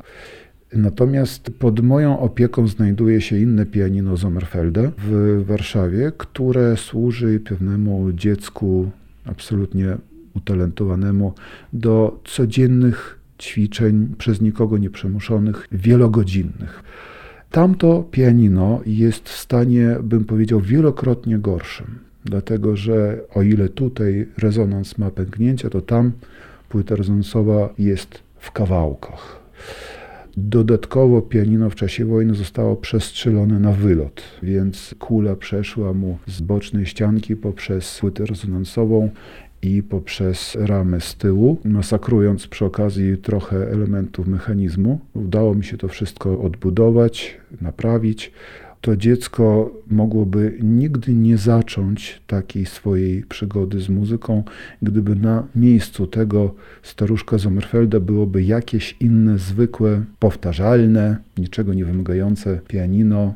Natomiast 0.72 1.50
pod 1.59 1.81
moją 1.81 2.18
opieką 2.18 2.68
znajduje 2.68 3.20
się 3.20 3.38
inne 3.38 3.66
pianino 3.66 4.16
Sommerfelda 4.16 4.90
w 4.98 5.42
Warszawie, 5.46 6.12
które 6.18 6.76
służy 6.76 7.40
pewnemu 7.40 8.12
dziecku 8.12 8.90
absolutnie 9.24 9.96
utalentowanemu 10.35 11.33
do 11.72 12.20
codziennych 12.24 13.17
ćwiczeń 13.38 14.14
przez 14.18 14.40
nikogo 14.40 14.79
nieprzemuszonych, 14.79 15.68
wielogodzinnych. 15.72 16.83
Tamto 17.51 18.05
pianino 18.11 18.81
jest 18.87 19.29
w 19.29 19.37
stanie, 19.37 19.96
bym 20.03 20.24
powiedział, 20.24 20.61
wielokrotnie 20.61 21.38
gorszym, 21.38 21.98
dlatego 22.24 22.77
że 22.77 23.20
o 23.35 23.42
ile 23.42 23.68
tutaj 23.68 24.27
rezonans 24.38 24.98
ma 24.98 25.11
pęknięcia, 25.11 25.70
to 25.70 25.81
tam 25.81 26.12
płyta 26.68 26.96
rezonansowa 26.96 27.68
jest 27.79 28.22
w 28.38 28.53
kawałkach. 28.53 29.38
Dodatkowo 30.37 31.22
pianino 31.22 31.70
w 31.70 31.74
czasie 31.74 32.05
wojny 32.05 32.35
zostało 32.35 32.77
przestrzelone 32.77 33.61
na 33.61 33.72
wylot, 33.72 34.22
więc 34.42 34.94
kula 34.98 35.37
przeszła 35.37 35.92
mu 35.92 36.18
z 36.27 36.40
bocznej 36.40 36.87
ścianki 36.87 37.37
poprzez 37.37 37.98
płytę 38.01 38.27
rezonansową 38.27 39.11
i 39.62 39.83
poprzez 39.83 40.57
ramę 40.61 41.01
z 41.01 41.14
tyłu, 41.14 41.59
masakrując 41.64 42.47
przy 42.47 42.64
okazji 42.64 43.18
trochę 43.18 43.71
elementów 43.71 44.27
mechanizmu. 44.27 45.01
Udało 45.14 45.55
mi 45.55 45.64
się 45.64 45.79
to 45.79 45.88
wszystko 45.88 46.40
odbudować, 46.40 47.37
naprawić 47.61 48.33
to 48.81 48.97
dziecko 48.97 49.71
mogłoby 49.90 50.59
nigdy 50.62 51.14
nie 51.14 51.38
zacząć 51.38 52.23
takiej 52.27 52.66
swojej 52.66 53.23
przygody 53.23 53.81
z 53.81 53.88
muzyką, 53.88 54.42
gdyby 54.83 55.16
na 55.16 55.47
miejscu 55.57 56.07
tego 56.07 56.55
staruszka 56.83 57.38
Sommerfelda 57.38 58.01
byłoby 58.01 58.42
jakieś 58.42 58.97
inne, 59.01 59.38
zwykłe, 59.38 60.05
powtarzalne, 60.18 61.16
niczego 61.38 61.75
nie 61.75 61.85
wymagające 61.85 62.61
pianino, 62.68 63.35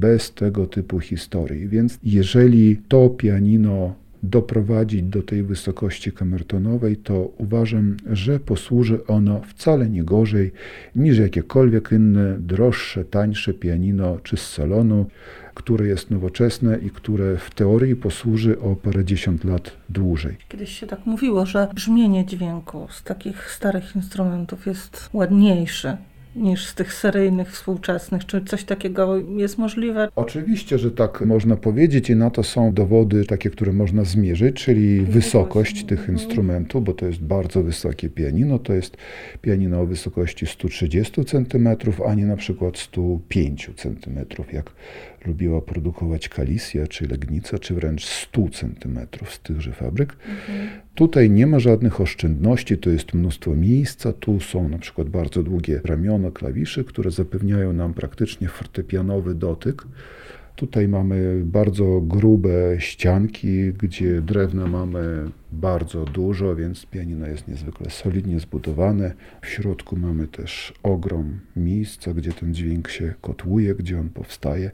bez 0.00 0.34
tego 0.34 0.66
typu 0.66 1.00
historii. 1.00 1.68
Więc 1.68 1.98
jeżeli 2.04 2.76
to 2.88 3.08
pianino 3.10 3.94
doprowadzić 4.22 5.02
do 5.02 5.22
tej 5.22 5.42
wysokości 5.42 6.12
kamertonowej, 6.12 6.96
to 6.96 7.30
uważam, 7.38 7.96
że 8.06 8.40
posłuży 8.40 9.06
ono 9.06 9.40
wcale 9.40 9.90
nie 9.90 10.04
gorzej 10.04 10.52
niż 10.96 11.18
jakiekolwiek 11.18 11.92
inne 11.92 12.36
droższe, 12.38 13.04
tańsze 13.04 13.54
pianino 13.54 14.18
czy 14.22 14.36
z 14.36 14.46
salonu, 14.50 15.06
które 15.54 15.86
jest 15.86 16.10
nowoczesne 16.10 16.78
i 16.78 16.90
które 16.90 17.36
w 17.36 17.50
teorii 17.50 17.96
posłuży 17.96 18.60
o 18.60 18.76
parędziesiąt 18.76 19.44
lat 19.44 19.76
dłużej. 19.88 20.36
Kiedyś 20.48 20.78
się 20.78 20.86
tak 20.86 21.06
mówiło, 21.06 21.46
że 21.46 21.68
brzmienie 21.74 22.26
dźwięku 22.26 22.86
z 22.90 23.02
takich 23.02 23.50
starych 23.50 23.96
instrumentów 23.96 24.66
jest 24.66 25.10
ładniejsze 25.12 25.98
niż 26.36 26.66
z 26.66 26.74
tych 26.74 26.92
seryjnych 26.92 27.52
współczesnych? 27.52 28.26
Czy 28.26 28.44
coś 28.44 28.64
takiego 28.64 29.16
jest 29.16 29.58
możliwe? 29.58 30.08
Oczywiście, 30.16 30.78
że 30.78 30.90
tak 30.90 31.20
można 31.20 31.56
powiedzieć 31.56 32.10
i 32.10 32.16
na 32.16 32.30
to 32.30 32.42
są 32.42 32.72
dowody 32.72 33.24
takie, 33.24 33.50
które 33.50 33.72
można 33.72 34.04
zmierzyć, 34.04 34.56
czyli 34.56 35.00
wysokość 35.00 35.84
tych 35.84 35.98
mhm. 35.98 36.18
instrumentów, 36.18 36.84
bo 36.84 36.92
to 36.92 37.06
jest 37.06 37.20
bardzo 37.20 37.62
wysokie 37.62 38.08
pianino, 38.08 38.58
to 38.58 38.72
jest 38.72 38.96
pianino 39.42 39.80
o 39.80 39.86
wysokości 39.86 40.46
130 40.46 41.24
cm, 41.24 41.68
a 42.06 42.14
nie 42.14 42.26
na 42.26 42.36
przykład 42.36 42.78
105 42.78 43.70
cm, 43.76 44.18
jak 44.52 44.72
lubiła 45.26 45.60
produkować 45.60 46.28
Kalisja, 46.28 46.86
czy 46.86 47.08
Legnica, 47.08 47.58
czy 47.58 47.74
wręcz 47.74 48.04
100 48.04 48.48
cm 48.48 48.98
z 49.28 49.40
tychże 49.40 49.72
fabryk. 49.72 50.12
Mhm. 50.12 50.68
Tutaj 50.94 51.30
nie 51.30 51.46
ma 51.46 51.58
żadnych 51.58 52.00
oszczędności, 52.00 52.78
to 52.78 52.90
jest 52.90 53.14
mnóstwo 53.14 53.54
miejsca, 53.54 54.12
tu 54.12 54.40
są 54.40 54.68
na 54.68 54.78
przykład 54.78 55.08
bardzo 55.08 55.42
długie 55.42 55.80
ramiona 55.84 56.30
klawiszy, 56.30 56.84
które 56.84 57.10
zapewniają 57.10 57.72
nam 57.72 57.94
praktycznie 57.94 58.48
fortepianowy 58.48 59.34
dotyk. 59.34 59.82
Tutaj 60.58 60.88
mamy 60.88 61.42
bardzo 61.44 62.00
grube 62.00 62.76
ścianki, 62.78 63.72
gdzie 63.72 64.22
drewna 64.22 64.66
mamy 64.66 65.30
bardzo 65.52 66.04
dużo, 66.04 66.56
więc 66.56 66.86
pianino 66.86 67.26
jest 67.26 67.48
niezwykle 67.48 67.90
solidnie 67.90 68.40
zbudowane. 68.40 69.14
W 69.42 69.46
środku 69.46 69.96
mamy 69.96 70.28
też 70.28 70.72
ogrom 70.82 71.40
miejsca, 71.56 72.14
gdzie 72.14 72.32
ten 72.32 72.54
dźwięk 72.54 72.88
się 72.88 73.14
kotłuje, 73.20 73.74
gdzie 73.74 74.00
on 74.00 74.08
powstaje. 74.08 74.70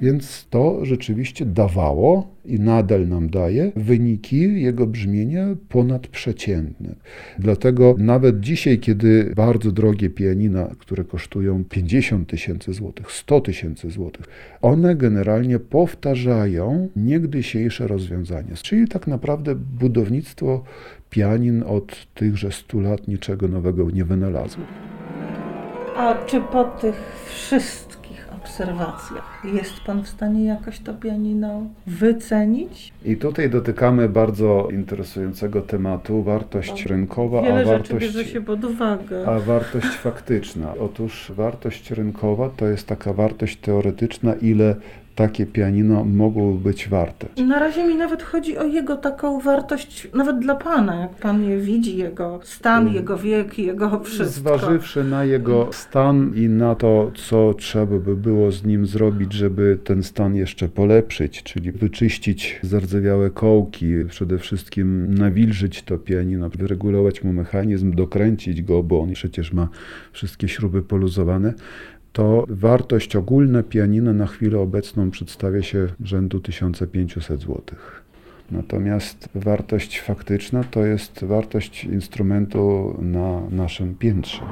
Więc 0.00 0.46
to 0.50 0.84
rzeczywiście 0.84 1.46
dawało 1.46 2.34
i 2.44 2.60
nadal 2.60 3.08
nam 3.08 3.30
daje 3.30 3.72
wyniki 3.76 4.62
jego 4.62 4.86
brzmienia 4.86 5.46
ponadprzeciętne. 5.68 6.94
Dlatego 7.38 7.94
nawet 7.98 8.40
dzisiaj, 8.40 8.78
kiedy 8.78 9.32
bardzo 9.36 9.72
drogie 9.72 10.10
pianina, 10.10 10.70
które 10.78 11.04
kosztują 11.04 11.64
50 11.64 12.28
tysięcy 12.28 12.72
złotych, 12.72 13.12
100 13.12 13.40
tysięcy 13.40 13.90
złotych, 13.90 14.26
one 14.62 14.96
powtarzają 15.70 16.88
niegdysiejsze 16.96 17.86
rozwiązania. 17.86 18.54
Czyli 18.62 18.88
tak 18.88 19.06
naprawdę 19.06 19.54
budownictwo 19.54 20.62
pianin 21.10 21.62
od 21.66 22.06
tychże 22.14 22.52
stu 22.52 22.80
lat 22.80 23.08
niczego 23.08 23.48
nowego 23.48 23.90
nie 23.90 24.04
wynalazło. 24.04 24.64
A 25.96 26.14
czy 26.26 26.40
po 26.40 26.64
tych 26.64 26.94
wszystkich 27.26 28.28
obserwacjach 28.44 29.42
jest 29.54 29.80
Pan 29.86 30.02
w 30.02 30.08
stanie 30.08 30.44
jakoś 30.44 30.78
to 30.80 30.94
pianino 30.94 31.62
wycenić? 31.86 32.92
I 33.04 33.16
tutaj 33.16 33.50
dotykamy 33.50 34.08
bardzo 34.08 34.68
interesującego 34.72 35.62
tematu, 35.62 36.22
wartość 36.22 36.86
rynkowa, 36.86 37.42
Wiele 37.42 37.60
a 37.60 37.64
wartość, 37.64 38.06
bierze 38.06 38.24
się 38.24 38.40
pod 38.40 38.64
uwagę. 38.64 39.26
a 39.26 39.38
wartość 39.40 39.86
faktyczna. 39.86 40.74
Otóż 40.80 41.32
wartość 41.36 41.90
rynkowa 41.90 42.50
to 42.56 42.66
jest 42.66 42.86
taka 42.86 43.12
wartość 43.12 43.56
teoretyczna, 43.56 44.34
ile 44.34 44.76
takie 45.14 45.46
pianino 45.46 46.04
mogło 46.04 46.52
być 46.52 46.88
warte. 46.88 47.26
Na 47.46 47.58
razie 47.58 47.86
mi 47.86 47.94
nawet 47.94 48.22
chodzi 48.22 48.58
o 48.58 48.64
jego 48.64 48.96
taką 48.96 49.40
wartość, 49.40 50.08
nawet 50.14 50.38
dla 50.38 50.54
Pana, 50.54 51.00
jak 51.00 51.14
Pan 51.14 51.44
je 51.44 51.58
widzi, 51.58 51.96
jego 51.96 52.40
stan, 52.42 52.82
mm. 52.82 52.94
jego 52.94 53.18
wiek, 53.18 53.58
jego 53.58 54.00
wszystko. 54.00 54.40
Zważywszy 54.40 55.04
na 55.04 55.24
jego 55.24 55.68
stan 55.72 56.32
i 56.36 56.48
na 56.48 56.74
to, 56.74 57.12
co 57.14 57.54
trzeba 57.54 57.98
by 57.98 58.16
było 58.16 58.52
z 58.52 58.64
nim 58.64 58.86
zrobić, 58.86 59.32
żeby 59.32 59.78
ten 59.84 60.02
stan 60.02 60.36
jeszcze 60.36 60.68
polepszyć, 60.68 61.42
czyli 61.42 61.72
wyczyścić 61.72 62.60
zardzewiałe 62.62 63.30
kołki, 63.30 63.86
przede 64.08 64.38
wszystkim 64.38 65.14
nawilżyć 65.14 65.82
to 65.82 65.98
pianino, 65.98 66.50
wyregulować 66.50 67.24
mu 67.24 67.32
mechanizm, 67.32 67.94
dokręcić 67.94 68.62
go, 68.62 68.82
bo 68.82 69.00
on 69.00 69.12
przecież 69.12 69.52
ma 69.52 69.68
wszystkie 70.12 70.48
śruby 70.48 70.82
poluzowane, 70.82 71.54
to 72.14 72.44
wartość 72.48 73.16
ogólna 73.16 73.62
pianina 73.62 74.12
na 74.12 74.26
chwilę 74.26 74.58
obecną 74.58 75.10
przedstawia 75.10 75.62
się 75.62 75.86
rzędu 76.00 76.40
1500 76.40 77.40
zł. 77.40 77.62
Natomiast 78.50 79.28
wartość 79.34 80.00
faktyczna 80.00 80.64
to 80.64 80.84
jest 80.84 81.24
wartość 81.24 81.84
instrumentu 81.84 82.94
na 83.02 83.40
naszym 83.50 83.94
piętrze. 83.94 84.42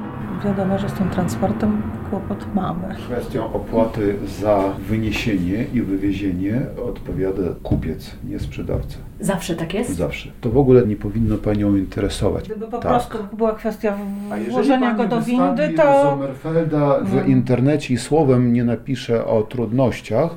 Wiadomo, 0.45 0.79
że 0.79 0.89
z 0.89 0.93
tym 0.93 1.11
transportem 1.11 1.83
kłopot 2.11 2.55
mamy. 2.55 2.95
Kwestią 2.95 3.53
opłaty 3.53 4.15
za 4.41 4.75
wyniesienie 4.89 5.67
i 5.75 5.83
wywiezienie 5.83 6.61
odpowiada 6.87 7.43
kupiec, 7.63 8.17
nie 8.25 8.39
sprzedawca. 8.39 8.99
Zawsze 9.23 9.55
tak 9.55 9.75
jest? 9.75 9.91
Zawsze. 9.97 10.31
To 10.41 10.51
w 10.51 10.59
ogóle 10.59 10.87
nie 10.87 10.97
powinno 10.97 11.37
Panią 11.37 11.77
interesować. 11.77 12.45
Gdyby 12.49 12.67
po 12.67 12.79
Tak. 12.79 12.81
prostu 12.81 13.19
była 13.37 13.53
kwestia 13.53 13.97
włożenia 14.51 14.95
go 14.95 15.05
do 15.09 15.21
windy, 15.23 15.69
to 15.77 16.03
Sommerfelda 16.03 17.01
w 17.01 17.13
Mm. 17.15 17.27
internecie 17.29 17.95
i 17.95 17.99
słowem 17.99 18.53
nie 18.53 18.65
napisze 18.65 19.25
o 19.27 19.43
trudnościach, 19.43 20.31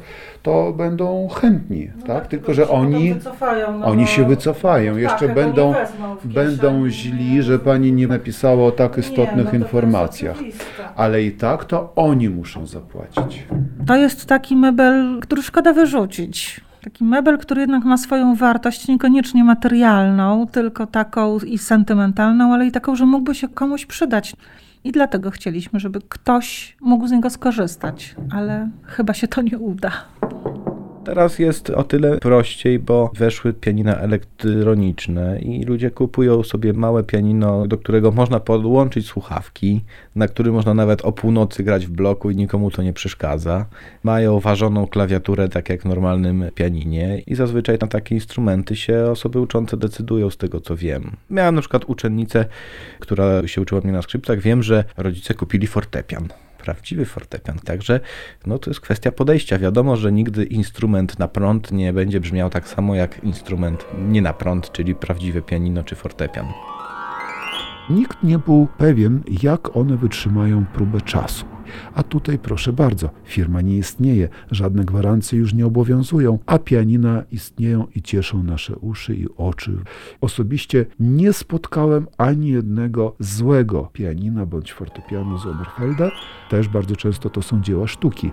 to 0.44 0.74
będą 0.74 1.28
chętni, 1.28 1.90
No 2.00 2.06
tak? 2.08 2.28
Tylko, 2.28 2.46
tylko 2.46 2.54
że 2.54 2.70
oni, 2.70 3.14
wycofają, 3.14 3.78
no 3.80 3.86
oni 3.86 4.02
bo- 4.04 4.08
się 4.10 4.26
wycofają. 4.26 4.94
tak, 4.94 5.02
Jeszcze 5.02 5.28
nie 5.28 5.34
będą, 5.34 5.74
będą 6.24 6.90
źli, 6.90 7.44
że 7.44 7.60
Pani 7.60 7.92
nie 7.92 8.08
napisała 8.08 8.68
o 8.68 8.72
tak 8.72 8.98
Nie, 8.98 9.04
istotnych 9.04 9.38
no 9.38 9.44
to 9.44 9.50
to 9.52 9.56
jest 9.58 9.64
informacjach. 9.74 10.38
Ale 10.96 11.24
i 11.24 11.32
tak 11.32 11.66
to 11.66 11.92
oni 11.96 12.30
muszą 12.30 12.66
zapłacić. 12.68 13.44
To 13.88 13.96
jest 13.96 14.26
taki 14.26 14.56
mebel, 14.56 15.20
który 15.22 15.42
szkoda 15.44 15.74
wyrzucić. 15.74 16.62
Taki 16.86 17.04
mebel, 17.04 17.38
który 17.38 17.62
jednak 17.62 17.84
ma 17.84 17.98
swoją 17.98 18.36
wartość 18.36 18.88
niekoniecznie 18.88 19.44
materialną, 19.44 20.48
tylko 20.48 20.88
taką 20.88 21.40
i 21.40 21.58
sentymentalną, 21.58 22.54
ale 22.54 22.68
i 22.68 22.72
taką, 22.72 22.96
że 22.96 23.06
mógłby 23.06 23.36
się 23.36 23.48
komuś 23.48 23.86
przydać. 23.86 24.36
I 24.84 24.92
dlatego 24.92 25.32
chcieliśmy, 25.32 25.80
żeby 25.80 26.00
ktoś 26.10 26.78
mógł 26.82 27.08
z 27.08 27.12
niego 27.12 27.30
skorzystać, 27.30 28.16
ale 28.32 28.70
chyba 28.84 29.14
się 29.14 29.28
to 29.28 29.42
nie 29.42 29.58
uda. 29.58 29.92
Teraz 31.06 31.40
jest 31.40 31.70
o 31.70 31.84
tyle 31.84 32.18
prościej, 32.18 32.80
bo 32.80 33.12
weszły 33.16 33.54
pianina 33.54 33.98
elektroniczne 33.98 35.40
i 35.40 35.64
ludzie 35.64 35.92
kupują 35.92 36.44
sobie 36.44 36.74
małe 36.74 37.04
pianino, 37.04 37.68
do 37.68 37.78
którego 37.78 38.12
można 38.12 38.40
podłączyć 38.40 39.08
słuchawki, 39.08 39.82
na 40.16 40.28
którym 40.28 40.54
można 40.54 40.74
nawet 40.74 41.06
o 41.06 41.12
północy 41.12 41.64
grać 41.64 41.86
w 41.86 41.90
bloku 41.90 42.30
i 42.30 42.36
nikomu 42.36 42.72
to 42.72 42.82
nie 42.82 42.94
przeszkadza. 42.94 43.66
Mają 44.04 44.40
ważoną 44.40 44.88
klawiaturę, 44.88 45.50
tak 45.50 45.70
jak 45.70 45.82
w 45.82 45.86
normalnym 45.86 46.46
pianinie 46.56 47.22
i 47.28 47.36
zazwyczaj 47.36 47.78
na 47.82 47.88
takie 47.88 48.16
instrumenty 48.16 48.76
się 48.76 49.06
osoby 49.12 49.40
uczące 49.40 49.78
decydują 49.78 50.30
z 50.30 50.38
tego, 50.38 50.62
co 50.62 50.76
wiem. 50.76 51.12
Miałem 51.30 51.56
na 51.56 51.62
przykład 51.62 51.86
uczennicę, 51.86 52.46
która 53.00 53.48
się 53.48 53.62
uczyła 53.62 53.82
mnie 53.82 53.92
na 53.92 54.02
skrzypcach. 54.02 54.40
Wiem, 54.40 54.64
że 54.64 54.84
rodzice 54.98 55.34
kupili 55.34 55.68
fortepian 55.68 56.28
prawdziwy 56.66 57.06
fortepian. 57.06 57.60
Także 57.60 58.00
no, 58.46 58.60
to 58.60 58.70
jest 58.70 58.80
kwestia 58.80 59.12
podejścia. 59.12 59.58
Wiadomo, 59.58 59.96
że 59.98 60.12
nigdy 60.12 60.46
instrument 60.46 61.20
na 61.20 61.28
prąd 61.28 61.72
nie 61.72 61.94
będzie 61.94 62.20
brzmiał 62.20 62.50
tak 62.50 62.68
samo 62.68 62.96
jak 62.96 63.24
instrument 63.24 63.86
nie 64.10 64.22
na 64.22 64.34
prąd, 64.34 64.72
czyli 64.72 64.96
prawdziwe 64.96 65.42
pianino 65.42 65.84
czy 65.84 65.96
fortepian. 65.96 66.46
Nikt 67.90 68.24
nie 68.24 68.40
był 68.40 68.68
pewien, 68.78 69.24
jak 69.44 69.78
one 69.78 69.98
wytrzymają 69.98 70.66
próbę 70.66 71.02
czasu. 71.02 71.46
A 71.94 72.04
tutaj 72.04 72.40
proszę 72.40 72.74
bardzo, 72.74 73.10
firma 73.24 73.62
nie 73.62 73.78
istnieje, 73.78 74.30
żadne 74.52 74.84
gwarancje 74.84 75.40
już 75.40 75.54
nie 75.54 75.66
obowiązują, 75.66 76.40
a 76.46 76.60
pianina 76.60 77.24
istnieją 77.32 77.88
i 77.96 78.02
cieszą 78.02 78.44
nasze 78.44 78.76
uszy 78.76 79.16
i 79.16 79.28
oczy. 79.38 79.78
Osobiście 80.22 80.86
nie 81.00 81.34
spotkałem 81.34 82.08
ani 82.18 82.50
jednego 82.50 83.16
złego 83.20 83.90
pianina 83.94 84.46
bądź 84.46 84.74
fortepianu 84.74 85.38
z 85.38 85.46
Oberfelda. 85.46 86.12
Też 86.50 86.68
bardzo 86.68 86.96
często 86.96 87.30
to 87.30 87.42
są 87.42 87.62
dzieła 87.62 87.88
sztuki. 87.88 88.32